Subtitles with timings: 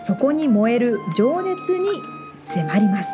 [0.00, 1.88] そこに燃える情熱に
[2.42, 3.10] 迫ります。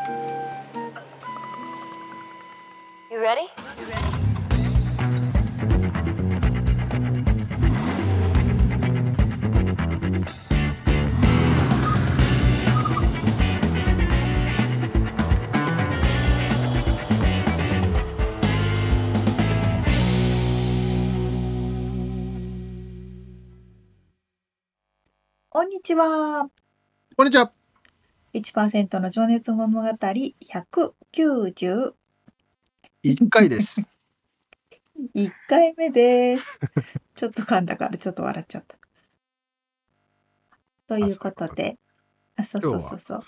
[3.10, 3.48] You ready?
[25.50, 26.50] こんにちは。
[27.16, 27.50] こんにちは。
[28.34, 31.94] 1%の情熱物語191
[33.30, 33.80] 回です。
[35.16, 36.60] 1回目です。
[37.14, 38.76] ちょっと噛んだからちょっと笑っちゃった。
[40.88, 41.78] ということで、
[42.36, 43.22] あ、そうそうそうそう。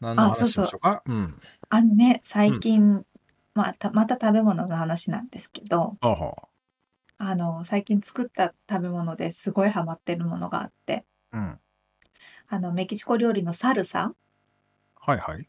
[0.00, 1.02] 何の話しましょうか？
[1.06, 1.40] うん。
[1.70, 3.06] あのね、最近、うん、
[3.54, 5.96] また、また食べ物の話なんですけど、
[7.16, 11.58] あの、最近作った食べ物ですごいハマってるものがあって、うん。
[12.48, 14.14] あの、メキシコ料理のサルサ
[14.96, 15.48] はいはい。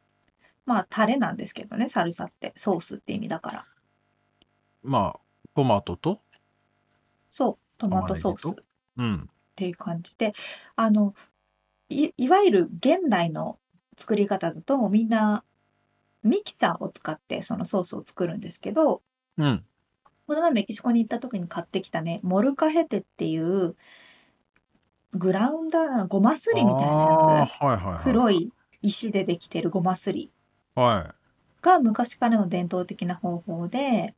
[0.66, 2.54] まあ、タレなんですけどね、サルサって。
[2.56, 3.66] ソースって意味だから。
[4.84, 5.20] まあ、
[5.56, 6.22] トマトと？
[7.30, 8.64] そう、トマトソースっ
[8.98, 9.30] うん。
[9.56, 10.34] ていう感じで、
[10.76, 11.14] あの、
[11.90, 13.59] いいわゆる現代の
[13.98, 15.44] 作り方だと、みんな
[16.24, 19.02] ミキサーを使ってそのソースを作るんですけど、
[19.38, 19.64] うん。
[20.28, 23.76] この前メキシコに行った時に買ってきたね、モルカヘテっていう
[25.16, 26.88] グラウンダーごますりみたいな
[27.40, 28.04] やつ、はいはいはい。
[28.04, 30.32] 黒い石でできてるごますり
[30.76, 31.16] は
[31.62, 34.14] が昔からの伝統的な方法で、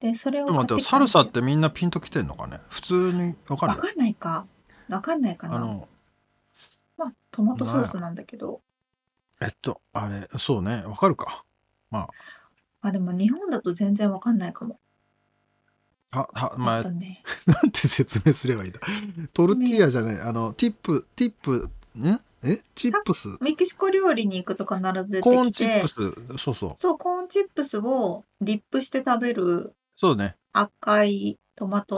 [0.00, 2.60] で、それをでも待って、サルサってみんなピンときてんのかね？
[2.70, 4.46] 普通にわかわかんないか。
[4.88, 5.58] わかんないかな。
[5.58, 5.88] の、
[6.96, 8.62] まあ、トマトソースなんだけど。
[9.42, 11.44] えっと、あれ、そうね、わかるか。
[11.90, 12.08] まあ。
[12.80, 14.78] あ、でも日本だと全然わかんないかも。
[16.12, 17.22] あ、は、まあ、ね。
[17.46, 18.80] なんて説明すればいいんだ。
[19.32, 22.58] トルティーヤじゃない、あの、ティップ、ティップ、ねえ？
[22.74, 23.28] チップス？
[23.40, 25.94] メキシコ料理に行くと必ず出てきてコーンチップス、
[26.38, 26.76] そうそう。
[26.80, 30.36] そう、コーンチップスをディップして食べるそうね。
[30.52, 31.96] 赤いトマト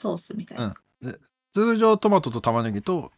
[0.00, 0.74] ソースみたいな。
[1.02, 1.18] うん、で
[1.52, 3.12] 通常トマトと玉ねぎと、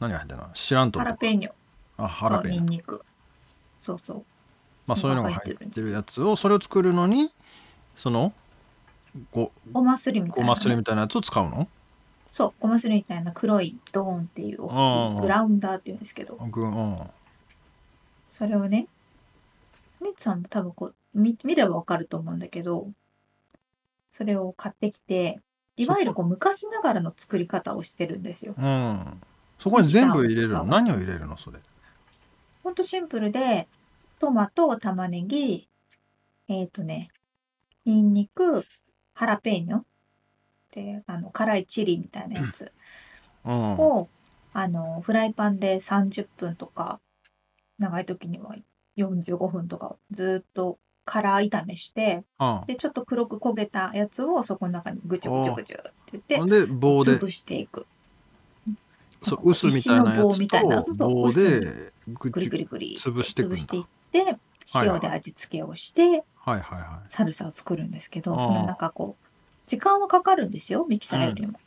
[0.00, 0.50] 何が入ってるの？
[0.54, 0.98] 知らんと。
[0.98, 1.52] ハラペーニョ。
[1.96, 2.60] あ、ハラペーニョ。
[2.62, 3.04] ニンニク。
[3.80, 4.24] そうそう。
[4.86, 7.32] まあそういうのが入ってるやつを、それを作るのに、
[7.94, 8.32] その、
[9.32, 11.68] ごごますりみたいな、ごますりみたいなやつを使うの？
[12.32, 16.38] そうごますりみたいな黒いドーンっていう大きいグラウンダーっていうんですけど。
[18.32, 18.88] それをね
[20.02, 22.88] みつさんも多分こう見見ればわかると思うんだけど
[24.12, 25.40] それを買ってきて
[25.76, 26.22] いわゆるこ。
[26.22, 28.54] う昔ながらの作り方をしてるんですよ。
[28.58, 29.22] うん、
[29.60, 30.64] そこに全部入れるの？
[30.64, 31.36] 何を入れるの？
[31.36, 31.60] それ。
[32.64, 33.68] ほんとシンプルで
[34.18, 35.68] トマト玉ねぎ
[36.48, 37.10] えっ、ー、とね
[37.84, 38.66] にんにく
[39.14, 39.84] ハラペーニョっ
[40.70, 42.72] てあの辛いチリみたいなやつ。
[43.44, 44.08] を、
[44.52, 47.00] あのフライパンで30分とか
[47.78, 48.56] 長い時には
[48.96, 52.24] 45分とかずっと辛炒めして、
[52.66, 57.18] でちょっと黒く焦げたやつをそこの中にぐちゅぐちゅぐちゅって言ってで棒で。
[57.18, 57.86] 潰していく。
[59.22, 60.14] そう薄みたいな
[60.76, 64.36] やつと棒でぐりぐりぐり潰していって
[64.74, 67.10] 塩で味付けをして、はいはいはい。
[67.10, 69.24] サルサを作るんですけど、その中こう、
[69.66, 71.58] 時間はかかるんですよ、ミキサーよりも。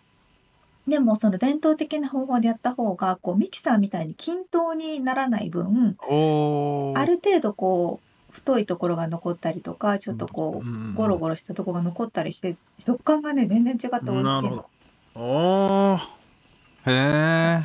[0.86, 14.70] うん、でもその伝統的な方法でやった方が、こうミキサーみたいに均等にならない分、ある程度こう、太いところが残ったりとか、ちょっとこう、ゴロゴロしたところが残ったりして、食感がね、全然違って美味しいなるほど。
[15.16, 16.00] お
[16.86, 17.62] へえ。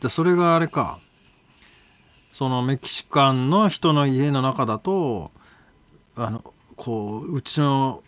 [0.00, 1.00] じゃそれがあれか。
[2.38, 5.32] そのメキシカンの人の家の中だと
[6.14, 8.04] あのこううちの、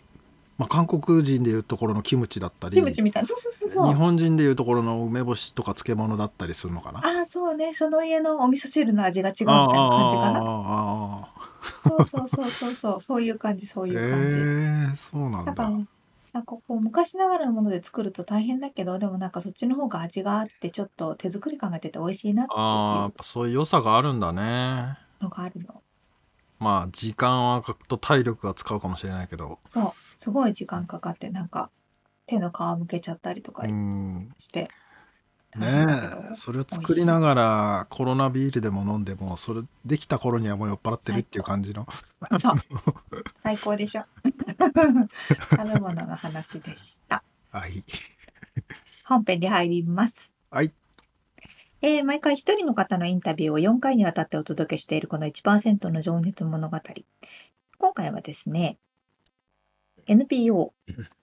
[0.57, 3.27] まあ、韓国人でいうところのキムチだったりキムチみたいな。
[3.27, 3.87] そうそうそうそう。
[3.87, 6.99] 日本人でいうところの梅干しとか漬物だったりするのかな。
[6.99, 7.73] ああそうね。
[7.73, 10.39] その家のお味噌汁の味が違うみたいな感じかな。
[10.39, 11.29] ああ
[11.89, 13.01] そうそうそうそうそう。
[13.01, 14.27] そういう感じそういう感じ。
[14.27, 15.53] へえそうなんだ
[16.33, 24.97] なんかこう昔ながらのもので作ると大変だけどでもなんかそっちの方が味があってちょっと手作り感が出て美味しいなってああやっぱそういう良さがあるんだね。
[25.21, 25.81] のがあるの。
[26.59, 29.59] まあ時間はと体力が使うかもしれないけど。
[29.65, 30.19] そう。
[30.19, 31.69] すごい時間かかってなんか
[32.27, 34.69] 手の皮むけちゃったりとかして
[35.57, 35.85] ね
[36.31, 41.87] えそれを作りながらコロナビールでも飲んでもそれできた頃にはもう酔っ払ってるっていう感じの
[42.39, 42.55] そう。
[43.35, 44.05] 最高でしょ。
[45.49, 47.23] 食べ物の話でした。
[47.51, 47.83] はい
[49.03, 50.31] 本編で入ります。
[50.49, 50.73] はい
[51.81, 56.79] えー毎回一人の方のインタビューを4回にわたってお届けしているこの1%の情熱物語。
[57.77, 58.77] 今回はですね、
[60.05, 60.73] NPO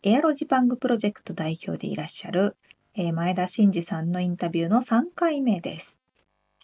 [0.03, 2.57] エアロジパングプロジェクト代表でいらっしゃる、
[3.01, 6.01] えー前田真二さんのインタビューの3回目です。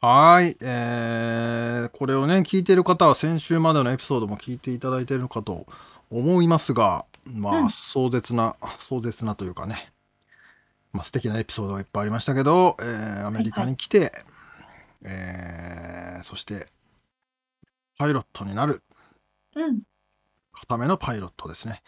[0.00, 5.64] はーい、えーこれをね聞いている方は先週までのエピソードも聞いていただいているかと
[6.10, 9.92] 思いますがまあ、うん壮絶な壮絶なというかね
[10.92, 14.10] まあ素敵なエピソードがいっぱいありましたけど、えーアメリカに来て、
[15.04, 16.66] えーそして
[17.96, 18.82] パイロットになる
[19.54, 19.82] うん。
[20.52, 21.80] 固めのパイロットですね。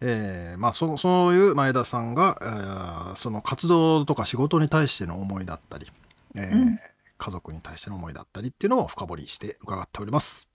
[0.00, 5.86] えーまあそそういう前田さんが、えーその活動とか仕事に対しての思いだったり、
[6.34, 6.78] えーうん
[7.20, 10.48] 家族に対しての思いだったりっていうのを深掘りして伺っております。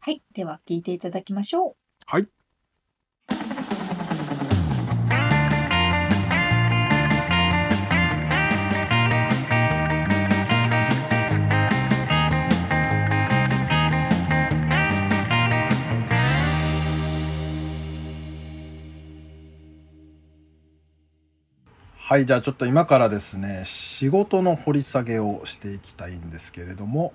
[0.00, 0.20] はい。
[0.34, 1.76] では聞いていただきましょう。
[2.04, 2.26] はい。
[22.10, 27.12] はい、じゃあちょっと今からですね、仕事の掘り下げをしていきたいんですけれども、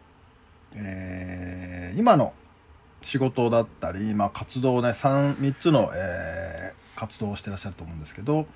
[0.73, 2.31] えー今の
[3.01, 8.47] 仕事だったり、まあ、活動をね 3, 3つの、えー活動をしてらっしゃると思うんですけど、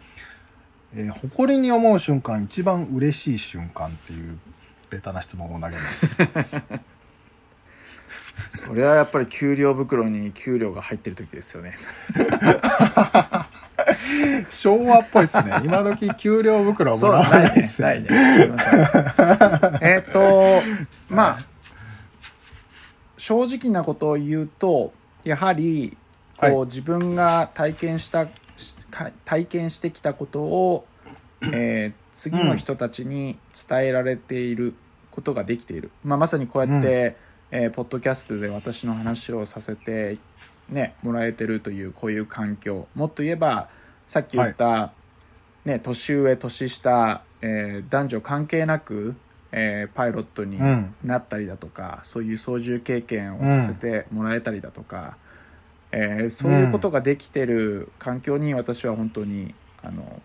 [0.95, 4.39] えー誇りに思う瞬間一番嬉しい瞬間っていう
[4.89, 6.07] ベタな質問を投げます。
[8.63, 11.75] それはやっぱり給料袋に給料が入ってる時ですよね。
[14.49, 15.51] 昭和っぽいですね。
[15.63, 18.07] 今時給料袋はもらわないねないで、すよないね。
[18.07, 19.79] すいません。
[19.81, 20.61] えっと、
[21.09, 21.39] まあ、
[23.17, 25.97] 正直なことを言うと、やはり、
[26.37, 28.27] こう、はい自分が体験した、
[29.25, 30.85] 体験してきたことを、
[31.51, 33.39] えー次の人たちに
[33.69, 34.73] 伝えられている
[35.09, 35.89] ことができている。
[36.03, 37.15] まあ、まさにこうやって、
[37.49, 40.17] えーポッドキャストで私の話をさせて、
[40.67, 43.69] ね、もらえてるというこういう環境もっと言えば
[44.09, 44.91] さっき言った、
[45.65, 49.15] ね、年上年下、えー男女関係なく、
[49.51, 50.95] えーパイロットにうん。
[51.03, 55.15] なったりだとか、そういう操縦経験をさせてもらえたりだとか、
[55.91, 59.53] えーそういうことができてる環境に私は本当に
[59.83, 60.21] あの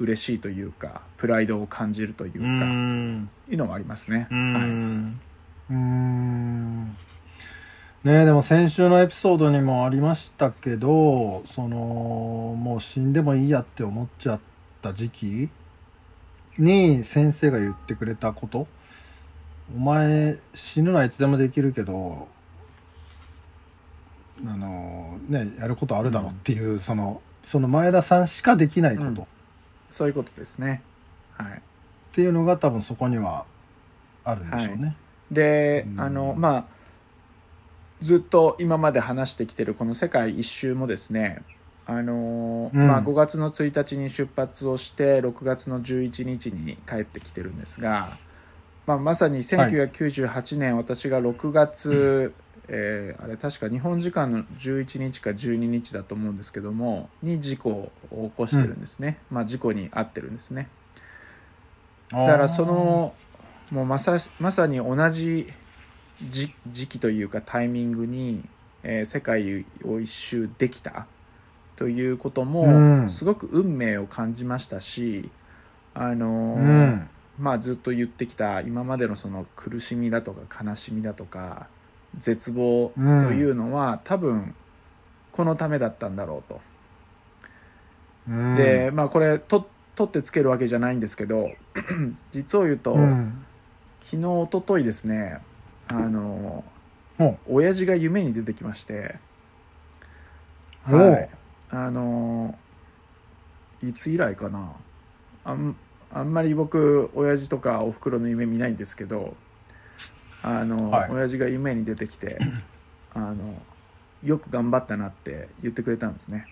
[0.00, 3.30] 嬉しいというかプライドを感じるといううか、ん。
[3.48, 4.26] いうのもありますね。
[4.28, 4.64] うはい
[8.02, 14.40] ねえでも先週のエピソードにもありましたけどそのもう死んでもいいやって思っちゃっ
[14.80, 15.50] た時期
[16.58, 18.66] に先生が言ってくれたこと。
[19.74, 22.26] お前死ぬのはいつでもできるけど
[24.44, 29.18] あのねやることあるだろうっていう、そのその前田さんしかできないこと、うん。
[29.18, 29.26] っ
[29.90, 30.82] そういうことですね。
[31.36, 31.62] はい。
[32.12, 33.44] ていうのが多分そこには
[34.24, 34.96] あるんでしょうね。
[35.30, 36.00] で、うん。
[36.00, 36.79] あのまあ
[38.00, 41.42] ずっと今まで話してきてるこの世界一周もですね
[41.90, 42.86] あの、うん。
[42.86, 48.16] まあ、5月の1日に出発をして6月の11日に帰ってきてるんですが、
[48.86, 52.32] まあ、まさに1998年、私が6月、
[52.68, 57.90] えーあれ確か日本時間の11日か12日だと思うんですけどもに事故を
[58.28, 60.68] 起こしてるんですね、まあ、事故に遭ってるんですね。
[62.12, 63.14] だからその
[63.72, 65.52] もうまさしまさに同じ
[66.28, 68.42] 時時期というかタイミングに、
[68.82, 71.06] えー世界を一周できた
[71.76, 73.08] ということうもん。
[73.08, 75.30] すごく運命を感じましたし、
[75.94, 77.08] あのーうん。
[77.38, 81.68] まあ、ずっと言ってきた今までのその苦しみだとか悲しみだとか
[82.18, 84.54] 絶望というのは、多分
[85.32, 86.60] このためだったんだろうと。
[88.28, 88.54] うん。
[88.54, 91.50] でまあこれと取ってつけるわけじゃないんですけど
[92.30, 93.44] 実を言うと、うん。
[94.00, 95.40] 昨日一昨日ですね
[95.90, 96.64] あの
[97.18, 99.16] ほう親父が夢に出てきまして。
[100.84, 101.28] はい。
[101.70, 102.58] あの
[103.82, 104.72] いつ以来かな。
[105.44, 105.76] あん
[106.12, 109.36] あんまり僕親父とかおふくろの夢見ないんですけど
[110.42, 111.10] あの、はい。
[111.10, 112.38] 親父が夢に出てきて
[113.14, 113.54] あの
[114.22, 116.46] よく頑張ったなって言ってくれたんですね。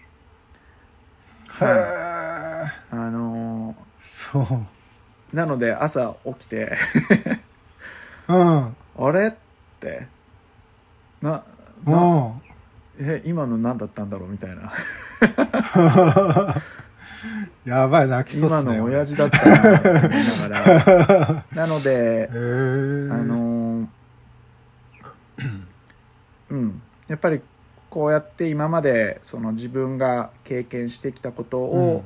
[1.61, 1.67] へえ
[2.91, 5.37] あのそう。
[5.37, 6.77] なので朝起きて
[8.29, 9.29] うんあれ？
[9.29, 9.33] っ
[9.81, 10.07] て。
[11.23, 11.45] な
[11.87, 12.43] うなん。
[13.01, 14.29] え今の何だったんだろう？
[14.29, 14.73] みたいな。
[17.67, 18.77] い やばい泣きそうすね。
[18.79, 20.03] の親父だったなと思い
[20.51, 20.61] な。
[20.61, 23.87] が らなのであのー
[26.51, 26.83] うん。
[27.09, 27.41] やっぱり
[27.91, 32.05] こうやって今までその自分が経験してきたことを、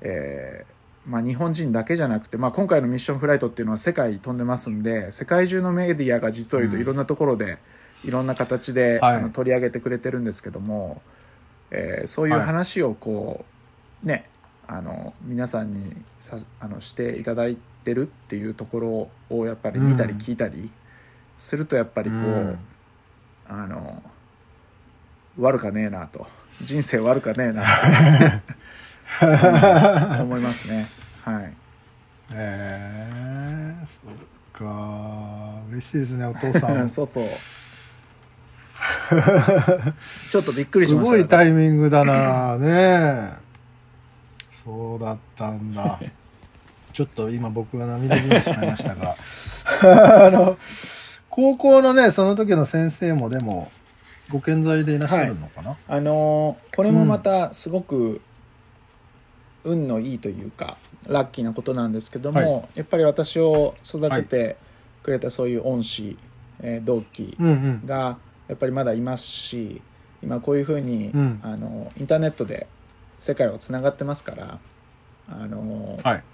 [0.00, 0.72] えー
[1.06, 6.82] まあ、日本人だけじゃなくて、まあ、今回のミッションフライトっていうのは世界飛んでますんで世界中のメディアが実を言うとうん。
[6.82, 7.58] いろんなところで
[8.04, 9.16] いろんな形で、はい。
[9.16, 11.02] あの取り上げてくれてるんですけども、
[11.70, 12.46] えーそういうはい。
[12.46, 13.44] 話をこ
[14.04, 14.28] うね
[14.68, 20.18] あの皆さんにさあのしていただいてるっていうところをやっぱり見たりうん。
[20.18, 20.70] 聞いたり
[21.38, 22.58] するとやっぱりこう、うん。
[23.48, 24.02] あの
[25.38, 26.26] 悪かねえなと。
[26.62, 27.66] 人生悪かねえなっ
[28.46, 28.52] て
[29.20, 30.88] 思いますね。
[31.24, 31.44] はい。
[31.44, 31.52] へ
[32.34, 34.14] えそっ
[34.66, 35.54] か。
[35.70, 36.88] 嬉しいですねお父さん。
[36.88, 37.26] そうそう。
[40.30, 41.16] ちょっとびっくりしすました。
[41.16, 42.56] ごいタイミングだな。
[42.58, 43.32] ねえ。
[44.64, 45.98] そうだったんだ。
[46.92, 49.16] ちょっと今僕が涙ぐんでしまいましたが。
[50.26, 50.58] あの
[51.30, 53.70] 高校のねその時の先生もでも
[54.28, 58.20] ご健在でいらっしゃるのかな、あのーこれもまたすごく
[59.64, 60.76] 運のいいというか
[61.08, 64.56] ラッキーなことなんですけども、はやっぱり私を育てて
[65.02, 66.16] くれたそういう恩師、
[66.60, 67.36] えー同期
[67.84, 69.82] がやっぱりまだいますし
[70.22, 71.40] 今こういうふうに、うん。
[71.42, 72.66] あのインターネットで
[73.18, 74.58] 世界はつながってますから
[75.28, 76.24] あの、はい。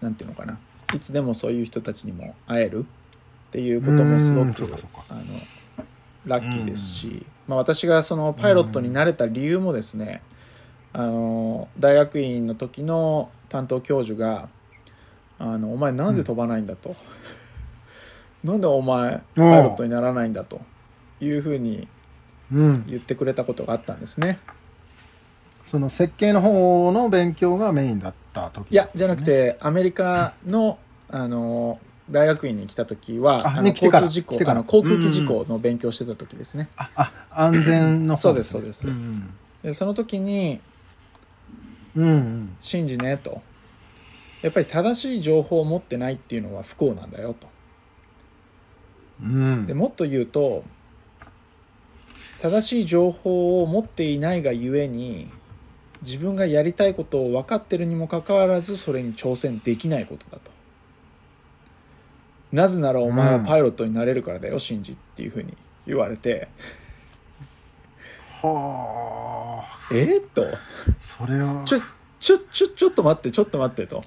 [0.00, 0.58] なんていうのかな。
[0.94, 2.86] いつでもそういう人たちにも会える
[3.48, 4.64] っていうこともすごうんく
[5.08, 5.24] あの
[6.24, 10.22] ラッキーですし、まあ、私がそのパイロットになれた理由もですね
[10.92, 14.48] あの大学院の時の担当教授が
[15.38, 16.96] 「あのお前なんで飛ばないんだ」と。
[18.44, 20.60] なんでお前パイロットにならないんだと。
[21.20, 21.88] いうふうに
[22.52, 22.84] うん。
[22.86, 24.38] 言ってくれたことがあったんですね。
[25.64, 30.78] その設計の方の勉強がメインだった時、いやじゃなくてアメリカの
[31.10, 31.78] あの
[32.10, 36.68] 大学院に来た時はああの交通事故あの航空機事故の勉強してた時ですね。
[36.78, 38.88] ああ安全の方そうですそうです。
[38.88, 39.34] うん。
[39.62, 40.62] でその時に
[41.96, 43.42] うん、うん「信じね」と
[44.42, 47.48] 「やっぱり正しい情報を持ってないっていうのは不幸なんだよ」と。
[49.22, 49.66] うん。
[49.66, 50.64] でもっと言うと
[52.38, 55.28] 正しい情報を持っていないがゆえに
[56.02, 60.52] 自分がやりたいことを分かってるにもかかわらずそれに挑戦できないことだと。
[62.52, 65.54] なぜならお前はパイロットになれるからだよ、シンジっていうふうに
[65.86, 66.48] 言われて
[68.42, 69.94] はあ。
[69.94, 70.46] えっと。
[71.00, 71.64] それは。
[71.64, 71.80] ちょ
[72.20, 74.02] ちょちょちょっと待ってちょっと待ってと。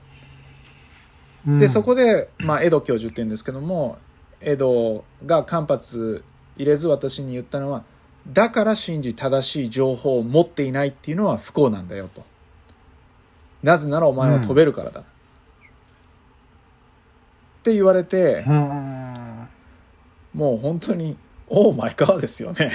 [1.47, 1.59] うん。
[1.59, 3.97] でそこで、まあ、エド教授って言うんですけども
[4.39, 6.23] エドが間髪入
[6.57, 7.83] れず私に言ったのは
[8.27, 12.23] だから信じ正しい情報を持っていないっていうのは不幸なんだよと。
[13.63, 15.03] なぜならお前は飛べるからだ、っ
[17.63, 19.47] て言われてうん。
[20.33, 22.71] もう本当にオーマイガーですよね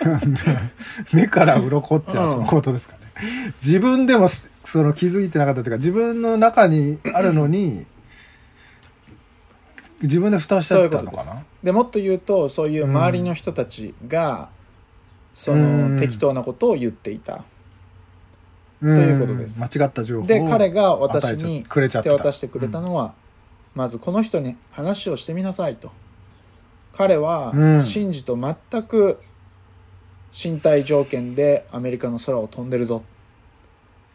[1.12, 2.26] 目から鱗っちゃうん。
[2.26, 3.00] うそのことですかね、
[3.64, 4.28] 自分でも
[4.64, 7.86] その気づいてなかったというか自分の中にあるのに
[10.02, 11.44] 自分で蓋しちゃったのかな？
[11.62, 14.48] でもっと言うとそういう周りの人たちが、
[15.32, 15.94] そうん。
[15.96, 17.44] の適当なことを言っていた。
[18.80, 19.62] ということです。
[19.62, 21.64] 間違った情報をで彼が私に
[22.02, 23.14] 手渡してくれたのは、
[23.74, 25.92] まずこの人に話をしてみなさいと。
[26.92, 27.82] 彼はうん。
[27.82, 29.20] シンジと全く
[30.32, 33.04] 身体条件でアメリカの空を飛んでるぞ。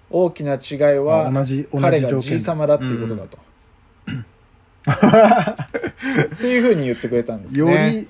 [0.09, 1.31] 大きな違いあは
[1.79, 2.21] 彼が条件。
[2.21, 3.37] G 様だっていうことだと、
[6.35, 8.07] っていうふうに言ってくれたんですよね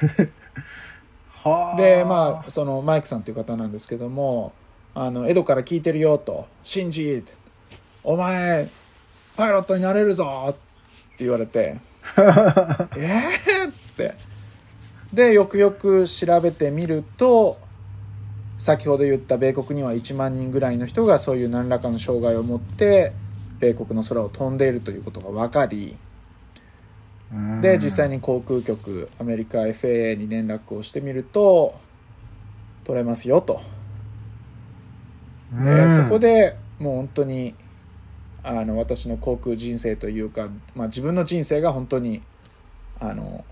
[1.76, 4.52] でまあそのマイクさんという方なんですけども
[4.94, 7.22] 「あのエドから聞いてるよ」と「シンジ
[8.02, 8.68] お前
[9.36, 10.52] パイロットになれるぞ」っ
[11.16, 11.78] て言われて
[12.16, 14.14] 「えー?」っつって
[15.14, 17.58] でよくよく調べてみると
[18.58, 23.12] 先ほど言った米国には1万人ぐらいの人がそういう何らかの障害を持って
[23.58, 25.96] 米国の空を飛んでいるということが分かり
[27.32, 27.60] うん。
[27.60, 31.74] で実際に航空局アメリカ FAA に連絡をしてみると
[32.84, 33.60] 取れますよと。
[35.52, 35.90] で、うん。
[35.90, 37.54] そこでもう本当に
[38.42, 42.22] あの私の航空人生というか、まあ、自分の人生が本当に
[43.00, 43.44] あの、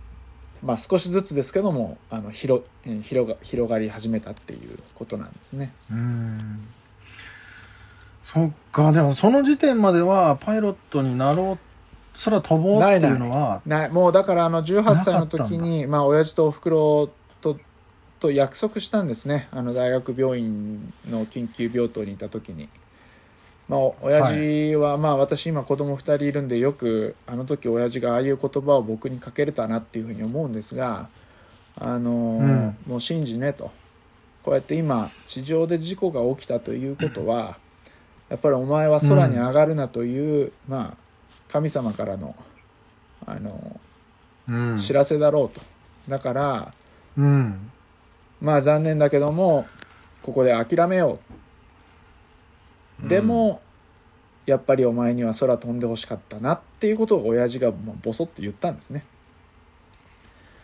[0.62, 5.72] まあ、少しずつですけどもあの広え広が広がり始めたっていうことなんですね。
[5.90, 6.62] うん。
[8.22, 8.92] そっか。
[8.92, 17.58] でもその時点まではパイロットになろう空飛ぼうっていうのはなもうだからあの18歳の時にまあ親父とおふくろと
[18.20, 19.48] と約束したんですね。
[19.50, 22.68] あの大学病院の緊急病棟にいた時に。
[23.72, 31.08] まあ、お親父は、まあ私今子供2人いるんでよくあの時親父がああいう言葉を僕にかけれたなっていうふうに思うんですが
[31.80, 32.76] あの、うん。
[32.86, 33.72] もう信じねと。
[34.42, 37.56] こうやって今地上で事故が起きたということは
[38.28, 40.96] やっぱりお前は空に上がるなという、まあ
[41.48, 42.36] 神様からの
[43.24, 43.80] あの
[44.50, 44.76] うん。
[44.76, 45.64] 知らせだろうと。
[46.10, 46.74] だから
[47.16, 47.70] うん。
[48.42, 49.66] まあ残念だけども
[50.20, 51.31] ここで諦めよう
[53.08, 53.60] でも、
[54.46, 59.04] やっぱりお前には空飛んでほしかったなっていうことを親父がもうボソッと言ったんですね。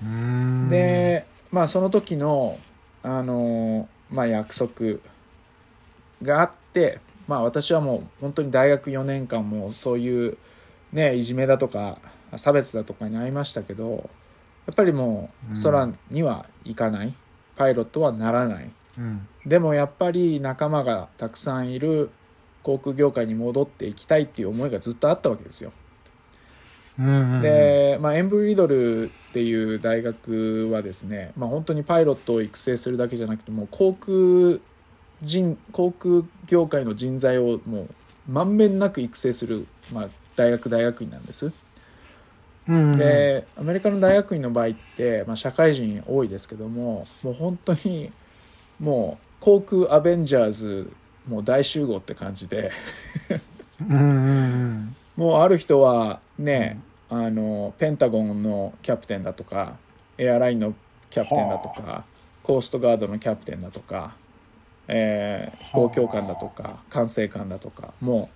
[0.03, 0.69] うん。
[0.69, 2.59] でまあその時の
[3.03, 4.99] あのまあ約束
[6.23, 10.39] があってまあ私はもう本当に大学4年間もそういう
[10.93, 11.99] ねいじめだとか
[12.37, 14.11] 差別だとかに遭いましたけど
[14.67, 17.15] やっぱりもう空には行かない、
[17.57, 18.71] パイロットはならない。
[18.99, 19.27] うん。
[19.47, 22.11] でもやっぱり仲間がたくさんいる
[22.63, 25.73] 航空業界に戻っていきたいっていう思いがずっとあったわけですよ。
[26.99, 34.61] うんで、まあ、エンブリドルっていう大学はですね、まあ、本当にパイロットを育成するだけじゃなくてもう航空
[35.23, 37.89] 人航空業界の人材をもう
[38.29, 41.53] 満面なく育成する、まあ、大学大学院なんです。
[42.69, 48.13] うんでアメリカの大学院の場合って、まあ、社会人多いですけどももう本当に
[48.79, 50.93] もう航空アベンジャーズ
[51.29, 52.71] もう大集合って感じで。
[53.89, 56.81] うんうんもうある人はね、
[57.11, 59.77] あのペンタゴンのキャプテンだとか
[60.17, 60.75] エアラインの
[61.11, 62.05] キャプテンだとか
[62.45, 64.15] コーストガードのキャプテンだとか、
[64.87, 68.31] えー飛行教官だとか管制官だとかも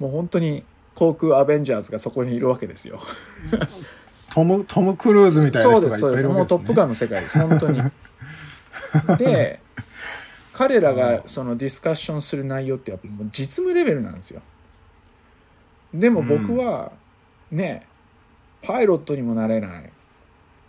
[0.00, 0.62] うもう本当に
[0.94, 3.00] 航空アベンジャーズがそこにいるわけですよ。
[4.34, 7.82] トムトム・クルーズみたいなそう人がいっですそうですぱいいるわけもうトップガンの世界です本当に。
[9.16, 9.60] で
[10.56, 14.40] 彼らがそのディスカッションする内容ってやっぱもう実務レベルなんですよ。
[15.92, 16.92] でも僕は
[17.50, 17.86] ね
[18.62, 19.92] パイロットにもなれない。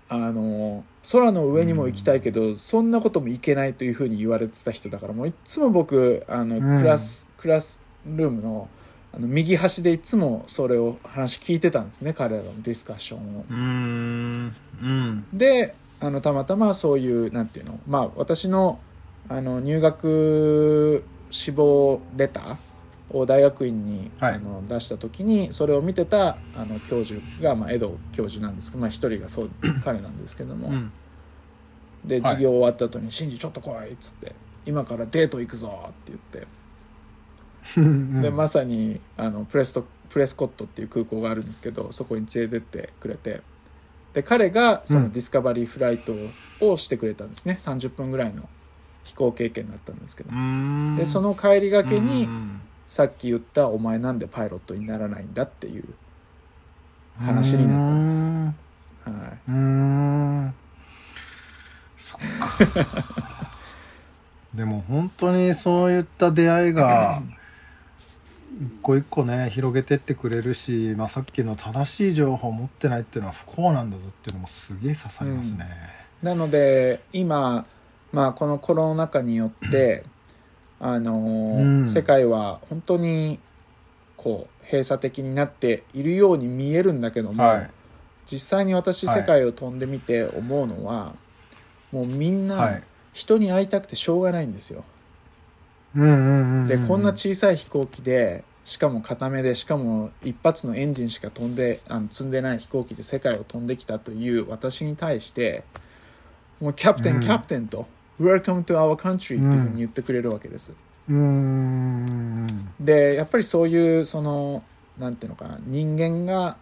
[0.10, 6.81] あの空の上にも行きたいけど、そんなこともいけないというふうに言われてた人だからもういっつも僕あのうん。
[6.81, 8.68] クラス、クラスルームの
[9.14, 13.46] あの右端でいつもそれを話聞いてたんですね彼らのディスカッションを。
[13.50, 14.55] うん。
[14.81, 15.25] うん。
[15.31, 18.79] であのたまたまそういうなんていうのまあ私の
[19.29, 22.57] あの入学志望レター
[23.11, 24.33] を大学院に、はい。
[24.35, 29.50] あの出した時にそれを見てたあの教授が、まあ、江戸教授なんですけど、まあ、一人がそう
[29.83, 30.92] 彼なんですけども、うん。
[32.05, 32.24] ではい。
[32.24, 34.33] 授業終わった後に「シンジちょっと来い」っつって
[34.66, 36.48] 「今からデート行くぞ」って言って。
[37.77, 43.42] う んでまさにあのプレストプレスコットっていう空港があるんですけどそこに連れてってくれて。
[44.13, 46.12] で彼がその discovery flight
[46.59, 47.53] をしてくれたんですね。
[47.53, 48.50] 30分ぐらいの
[49.07, 50.29] 飛行経験だったんですけど。
[50.31, 50.96] うん。
[50.98, 55.85] でその帰りがけうにんさっき言った「お前なんでパイロットにならないんだ」っていう
[57.20, 58.29] 話になったんです。
[59.05, 60.53] はうーん。
[61.98, 63.48] そっか。
[64.53, 67.22] でも本当にそういった出会いが
[68.59, 75.67] 一個一個ね広げてってくれるし、まあ、さっきの正しい情報を持ってないっていうのは不幸なんだぞっていうのもすげえ刺さりますね。
[76.24, 77.67] い、なので今、
[78.11, 80.03] まあ、このコロナ禍によって、
[80.79, 81.89] あのーうん。
[81.89, 83.39] 世界は本当に
[84.15, 87.72] こう閉鎖的になっているように見えるんだけども、はい。
[88.25, 91.15] 実際に私はい世界を飛んでみて思うのは、
[91.91, 92.83] もうみんはない。
[93.17, 94.83] 人に会いたくてしょうがないんですよ。
[96.67, 105.63] でこんな小さい飛行機でしかも固めでしかも一発のエンジンしか飛んであの積んでない飛行機で世界を飛んできたという私に対して
[106.59, 107.22] もうキャプテン、うん。
[107.22, 107.87] キャプテンと
[108.20, 110.74] 「Welcome to our country」っていうふうに言ってくれるわけです。
[112.80, 114.64] でやっぱりそういうその
[114.98, 116.58] なんていうのかな人間が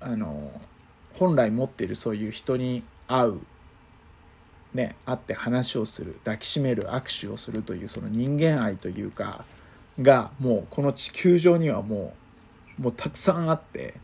[0.00, 0.52] あの
[1.14, 3.40] 本来持っているそういう人に会う
[4.74, 9.44] ね会って話をする抱きしめる握手をするというその人間愛というか
[10.02, 12.14] がもうこの地球上にはも
[12.78, 13.94] うもうたくさんあって。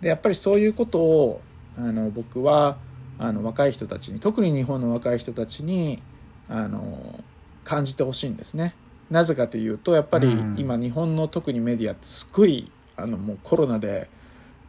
[0.00, 1.40] でやっぱりそういうことを
[1.76, 2.76] あの僕は
[3.18, 6.02] あの若い人たちに特に日本の若い人たちに
[6.48, 7.22] あの
[7.64, 8.74] 感じてほしいんですね。
[9.10, 10.56] なぜかというとやっぱりうん。
[10.58, 14.08] 今日本の特にメディアってすっごいあのもうコロナで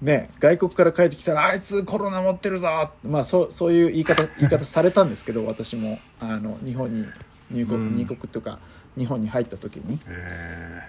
[0.02, 7.06] ね外国から帰ってきたらあいつコロナ持ってるぞまあそうそういう言い方 言い方されたんですけど私もあの日本に
[7.52, 7.94] 入国、うん。
[7.94, 8.60] 入国とか
[8.98, 10.00] 日本に入った時に。
[10.08, 10.82] え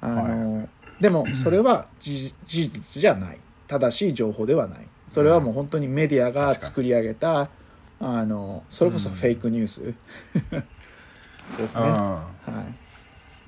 [0.00, 0.68] あの、
[1.00, 3.38] でもそれは事事実じゃない。
[3.68, 7.48] 正しい情報ではないそれはもう本当にメディアが作り上げた
[8.00, 9.94] あのそれこそフェイクニュース、
[11.58, 11.88] ですね。
[11.88, 11.94] うん。
[11.94, 12.50] はい、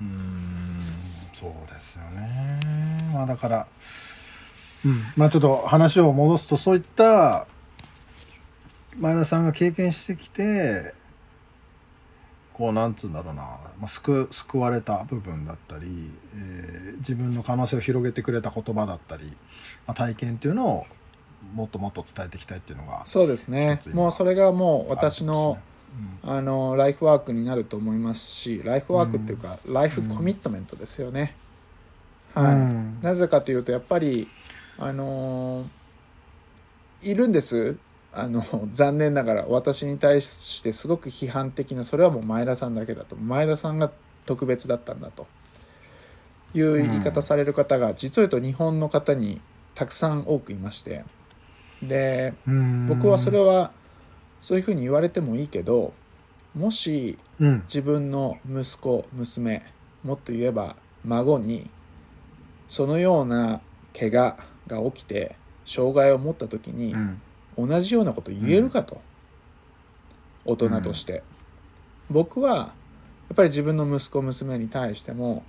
[0.01, 0.61] うーん
[1.33, 3.11] そうですよね。
[3.13, 3.67] まあだから
[4.85, 5.03] うん。
[5.15, 7.47] まあちょっと話を戻すとそういった
[8.97, 10.93] 前田さんが経験してきて
[12.53, 13.43] こうなんつうんだろうな、
[13.79, 19.25] まあ、救救われた部分だったり、えー自分の可能性を広げてくれた言葉だったり、
[19.87, 20.85] まあ、体験っていうのを
[21.53, 23.81] もっともっと伝えていきたいっていうのがそうですね。
[23.93, 25.57] もうそれがもう私の、
[26.23, 31.35] ああのライフワークになると思いますしライフワークっていうか、ライフコミットメントですよね、
[32.33, 32.99] はい、うん。
[33.01, 34.29] なぜかというとやっぱり
[34.77, 35.67] あのー
[37.03, 37.77] いるんです。
[38.13, 43.15] あの残念ながら私に対してすごく批判的なそれはもう前田さんだけだと。
[43.15, 43.89] 前田さんが
[44.25, 45.25] 特別だったんだと。
[46.53, 49.39] いう言い方される方が、実を言うと日本の方に
[49.73, 51.05] たくさん多くいまして
[51.83, 52.87] でうん。
[52.87, 53.71] 僕はそれは
[54.41, 55.93] そういうふうに言われてもいいけど
[56.55, 57.61] もしうん。
[57.63, 59.63] 自分の息子娘
[60.03, 61.69] もっと言えば孫に
[62.67, 63.61] そのような
[63.97, 67.21] 怪我が起きて障害を持った時にうん。
[67.57, 69.01] 同じようなこと言えるかと、
[70.45, 71.21] 大人として、
[72.09, 75.43] 僕はやっぱり自分の息子娘に対しても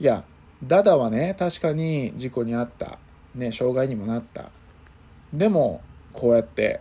[0.00, 0.24] いや
[0.64, 2.98] ダダはね確かに事故に遭った、
[3.34, 4.50] ね、障害にもなった
[5.32, 6.80] でもこうやって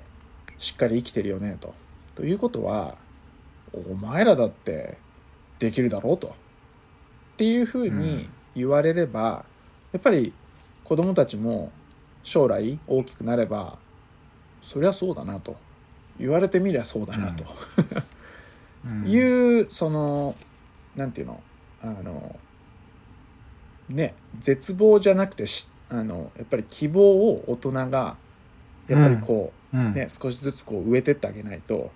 [0.57, 1.73] しっかり生きてるよねと。
[2.15, 2.95] ということは
[3.73, 4.97] お前らだって
[5.59, 6.27] できるだろうと。
[6.27, 6.31] っ
[7.37, 9.45] ていうふうに言われれば、
[9.91, 10.33] やっぱり
[10.83, 11.71] 子供たちも
[12.23, 13.77] 将来大きくなれば
[14.61, 15.55] そりゃそうだなと
[16.19, 17.45] 言われてみりゃそうだなと、
[18.85, 20.35] うん いうその
[20.95, 21.41] なんていうの
[21.81, 22.39] あの
[23.89, 28.17] ね絶望じゃなくてしあのやっぱり希望を大人が
[28.87, 29.93] やっぱりこう、うん。
[29.93, 31.91] ね、少しずつこう植えてってあげないと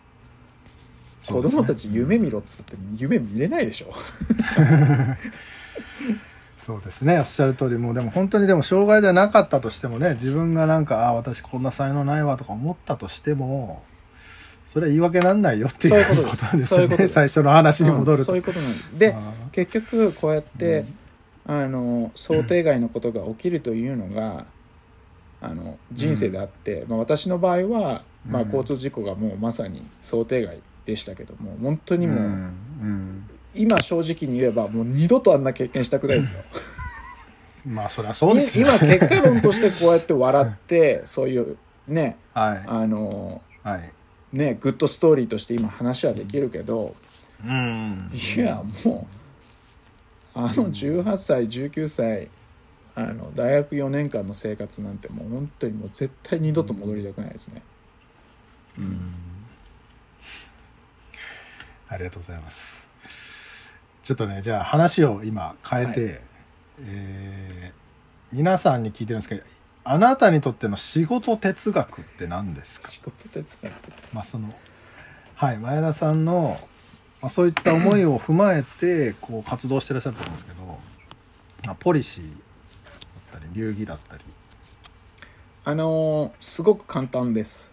[1.29, 1.41] ね。
[1.41, 3.93] 供たち夢見ろっつって夢見れないでしょ。
[6.57, 7.19] そうですね。
[7.19, 7.77] おっしゃる通り。
[7.77, 13.83] もうでも本当にでも障害じゃなかったとしてもね自分がなんかあ私こんな才能ないわとか思ったとしても
[14.67, 17.07] それは言い訳なんないよっていうことなんですよね。
[17.07, 18.97] 最初の話に戻ると、うんそういうことなんです。
[18.97, 19.19] であ
[19.51, 20.85] 結局こうやって、
[21.45, 24.45] あの想定外のことが起きるというのが、
[25.41, 32.25] あの人生であって、まあ、私の場合は、まあ、うん交通事故がもうまさに想定外でしたけども本当にーもう、うん。
[32.25, 33.29] うん。
[33.53, 36.41] 今正直に言えばもう二度とあんな経験したくないですよ。
[37.65, 42.63] まあそりゃそうですよ今結果論としてこうやって笑ってそういうねはい。
[42.67, 43.91] あのはい。
[44.33, 46.95] ねグッドストーリーとして今話はできるけど、
[47.45, 48.09] うん。
[48.13, 49.07] いやも
[50.35, 52.29] うあの18歳19歳
[52.95, 57.61] あの大学4年間の生活なんてもう本当にもう絶対二度と戻りたくないですね。
[58.77, 59.13] うん。
[61.87, 62.85] ありがとうございます。
[64.03, 66.19] ちょっとねじゃあ話を今変えて、は
[66.79, 67.81] えー
[68.33, 69.43] 皆さんに聞いてるんですけど
[69.83, 72.87] あなたにとっての仕事哲学って何ですか？
[72.87, 73.73] 仕事哲学。
[74.13, 74.53] まあその
[75.35, 76.57] はい前田さんの、
[77.21, 80.65] まあ、そういった思いを踏まえてこう活動してらっしゃると思うんですけど、
[81.65, 82.33] まあ、ポリシー
[83.53, 84.23] 流儀だったり。
[85.63, 87.71] あのーすごく簡単です。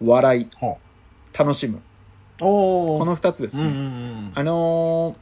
[0.00, 0.48] 笑い。
[0.56, 0.78] ほ
[1.36, 1.76] 楽しむ。
[1.76, 1.80] う
[2.44, 4.32] おこの2つですね。
[4.34, 5.12] あの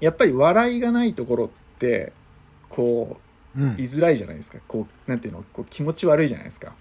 [0.00, 2.12] ーやっぱり笑いがないところって
[2.68, 3.18] こ
[3.56, 3.70] うん。
[3.72, 4.58] う居づらいじゃないですか。
[4.66, 5.44] こうなんていうの？
[5.52, 6.74] こう気持ち悪いじゃないですか。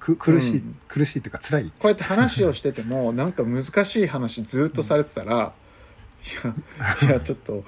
[0.00, 0.76] く苦しい、うん。
[0.88, 1.64] 苦しいっていうか辛い。
[1.64, 5.52] こうやって話をしててもなんか難しい話ずっとされてたら、
[7.02, 7.62] いやいやちょっと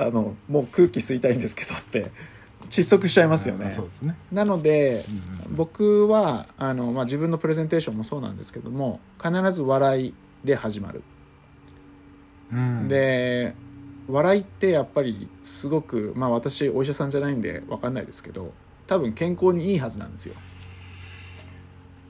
[0.00, 2.10] あのもう空気吸いたいんですけどって
[2.70, 3.74] 窒息しちゃいますよね。
[4.02, 5.56] ね、なのでうんうん。
[5.56, 11.02] 僕はあの、まあ、自分のプレゼンテーションもそうなんですけども必ず笑いで始まる、
[12.52, 13.54] うん、で
[14.08, 18.52] 笑いってやっぱりすごくまあ私お医者さんじゃないんで分かんないですけど
[18.86, 20.34] 多分健康にいいはずなんですよ。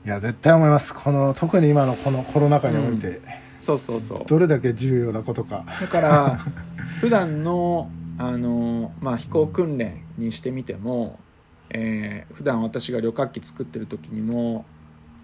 [0.03, 0.95] いや絶対思います。
[0.95, 3.21] この特に今のこのコロナ禍において、
[3.59, 4.23] そうそうそう。
[4.25, 5.63] どれだけ重要なことか。
[5.79, 6.39] だから
[6.99, 11.19] 普段のあのまあ飛行訓練にしてみても、
[11.69, 14.65] えー普段私が旅客機作ってる時にも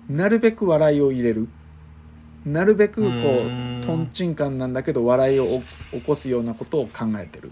[0.10, 1.48] なるべく笑いを入れる。
[2.46, 4.10] なるべくこうとん。
[4.12, 7.52] ちんかんなんだけど笑いを起こすようなことを考えてる。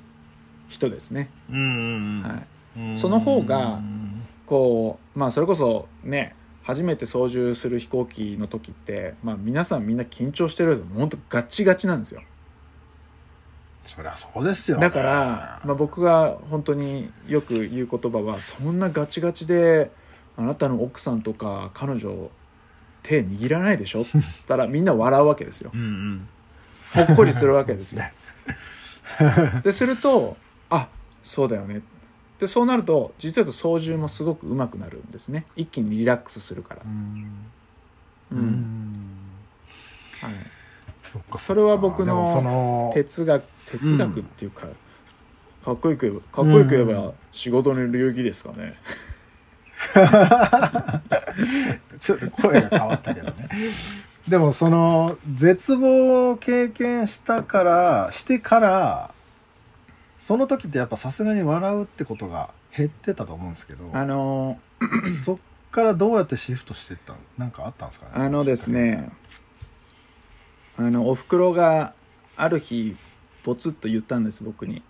[0.68, 1.30] 人ですね。
[1.50, 2.44] は
[2.94, 3.82] い、その方が
[4.46, 10.88] こうまあそれこそね初めて操縦する飛行機の時って、まあ、皆さんみんな緊張してるんですよ。
[10.96, 12.22] 本当ガチガチなんですよ。
[13.86, 14.80] そりゃそうですよ。
[14.80, 19.92] だから、まあ、僕が本当によく言う言葉はそんなガチガチで
[20.38, 22.30] あなたの奥さんとか彼女
[23.04, 25.72] 手握らないでしょ?」って言ったらみんな笑うわけですよ。
[25.74, 26.28] うんうん。
[26.94, 28.04] ほっこりするわけですよ。
[29.64, 30.36] ですると
[30.70, 30.90] あ
[31.22, 31.82] そうだよね。
[32.40, 35.46] でそうなると実は操縦もすごく上手くなるんですね。
[35.56, 36.82] 一気にリラックスするから。
[38.32, 38.86] う、ん。
[40.22, 40.34] はい、
[41.04, 43.44] そっかそれは僕の哲学
[43.80, 44.68] 哲学っていうか、
[45.64, 48.76] かっこよく言えばかっこよく言えば仕事の領域ですかね、
[52.00, 53.50] ちょっと声が変わったけどね。
[54.28, 59.12] でもその絶望を経験したからしてから
[60.20, 64.60] その時ってやっぱさすがに笑うってことが減ってたと思うんですけどあの
[65.24, 65.38] そっ
[65.72, 68.12] からどうやってシフトしてったなんかあったんですかね？
[68.16, 69.12] あのですね
[70.78, 71.94] あのおふくろが
[72.36, 72.98] ある日
[73.46, 74.82] ボツッと言ったんです僕に。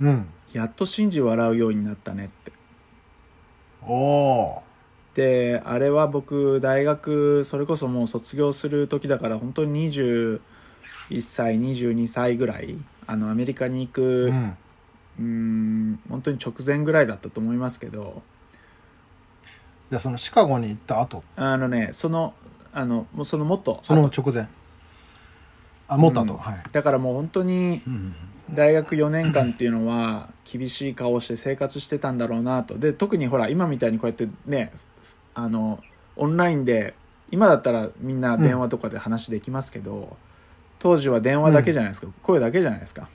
[0.00, 2.52] うん「やっと信じ笑うようになったね」って。
[3.86, 4.62] おお
[5.14, 10.40] であれは僕大学それこそもう卒業する時だから本当に21
[11.20, 14.56] 歳22歳ぐらいあのアメリカに行ーくうん。
[15.20, 18.22] うーん本当に直前ぐらいだったと思いますけど。
[19.90, 21.22] じゃあそのシカゴに行った後？
[21.36, 22.34] あのねその
[22.72, 24.48] あのもうそのもっとその後直前
[25.94, 26.20] あもっと。
[26.20, 26.38] 後、うん。
[26.38, 28.14] はい、だからもう本当にうん。
[28.50, 32.78] 大学4年間っていうのは厳しい顔をして生活してたんだろうなと。
[32.78, 34.70] で特にほら今みたいにこうやってね
[35.34, 35.80] あの
[36.16, 36.94] オンラインで
[37.30, 40.16] 今だったらみんな電話とかで話できますけど、
[40.78, 43.08] 当時は電話だけじゃないですか、声だけじゃないですか。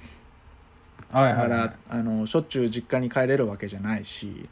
[1.11, 1.35] はい。
[1.35, 4.49] だから、あのしょっちゅう実家に帰れるわけじゃないし。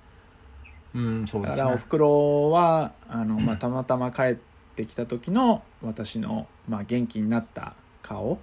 [0.96, 1.58] うんそうですね。
[1.58, 4.36] だからおふくろはあの、まあ、たまたま帰っ
[4.76, 8.40] てきた時の私の、まあ、元気になった顔？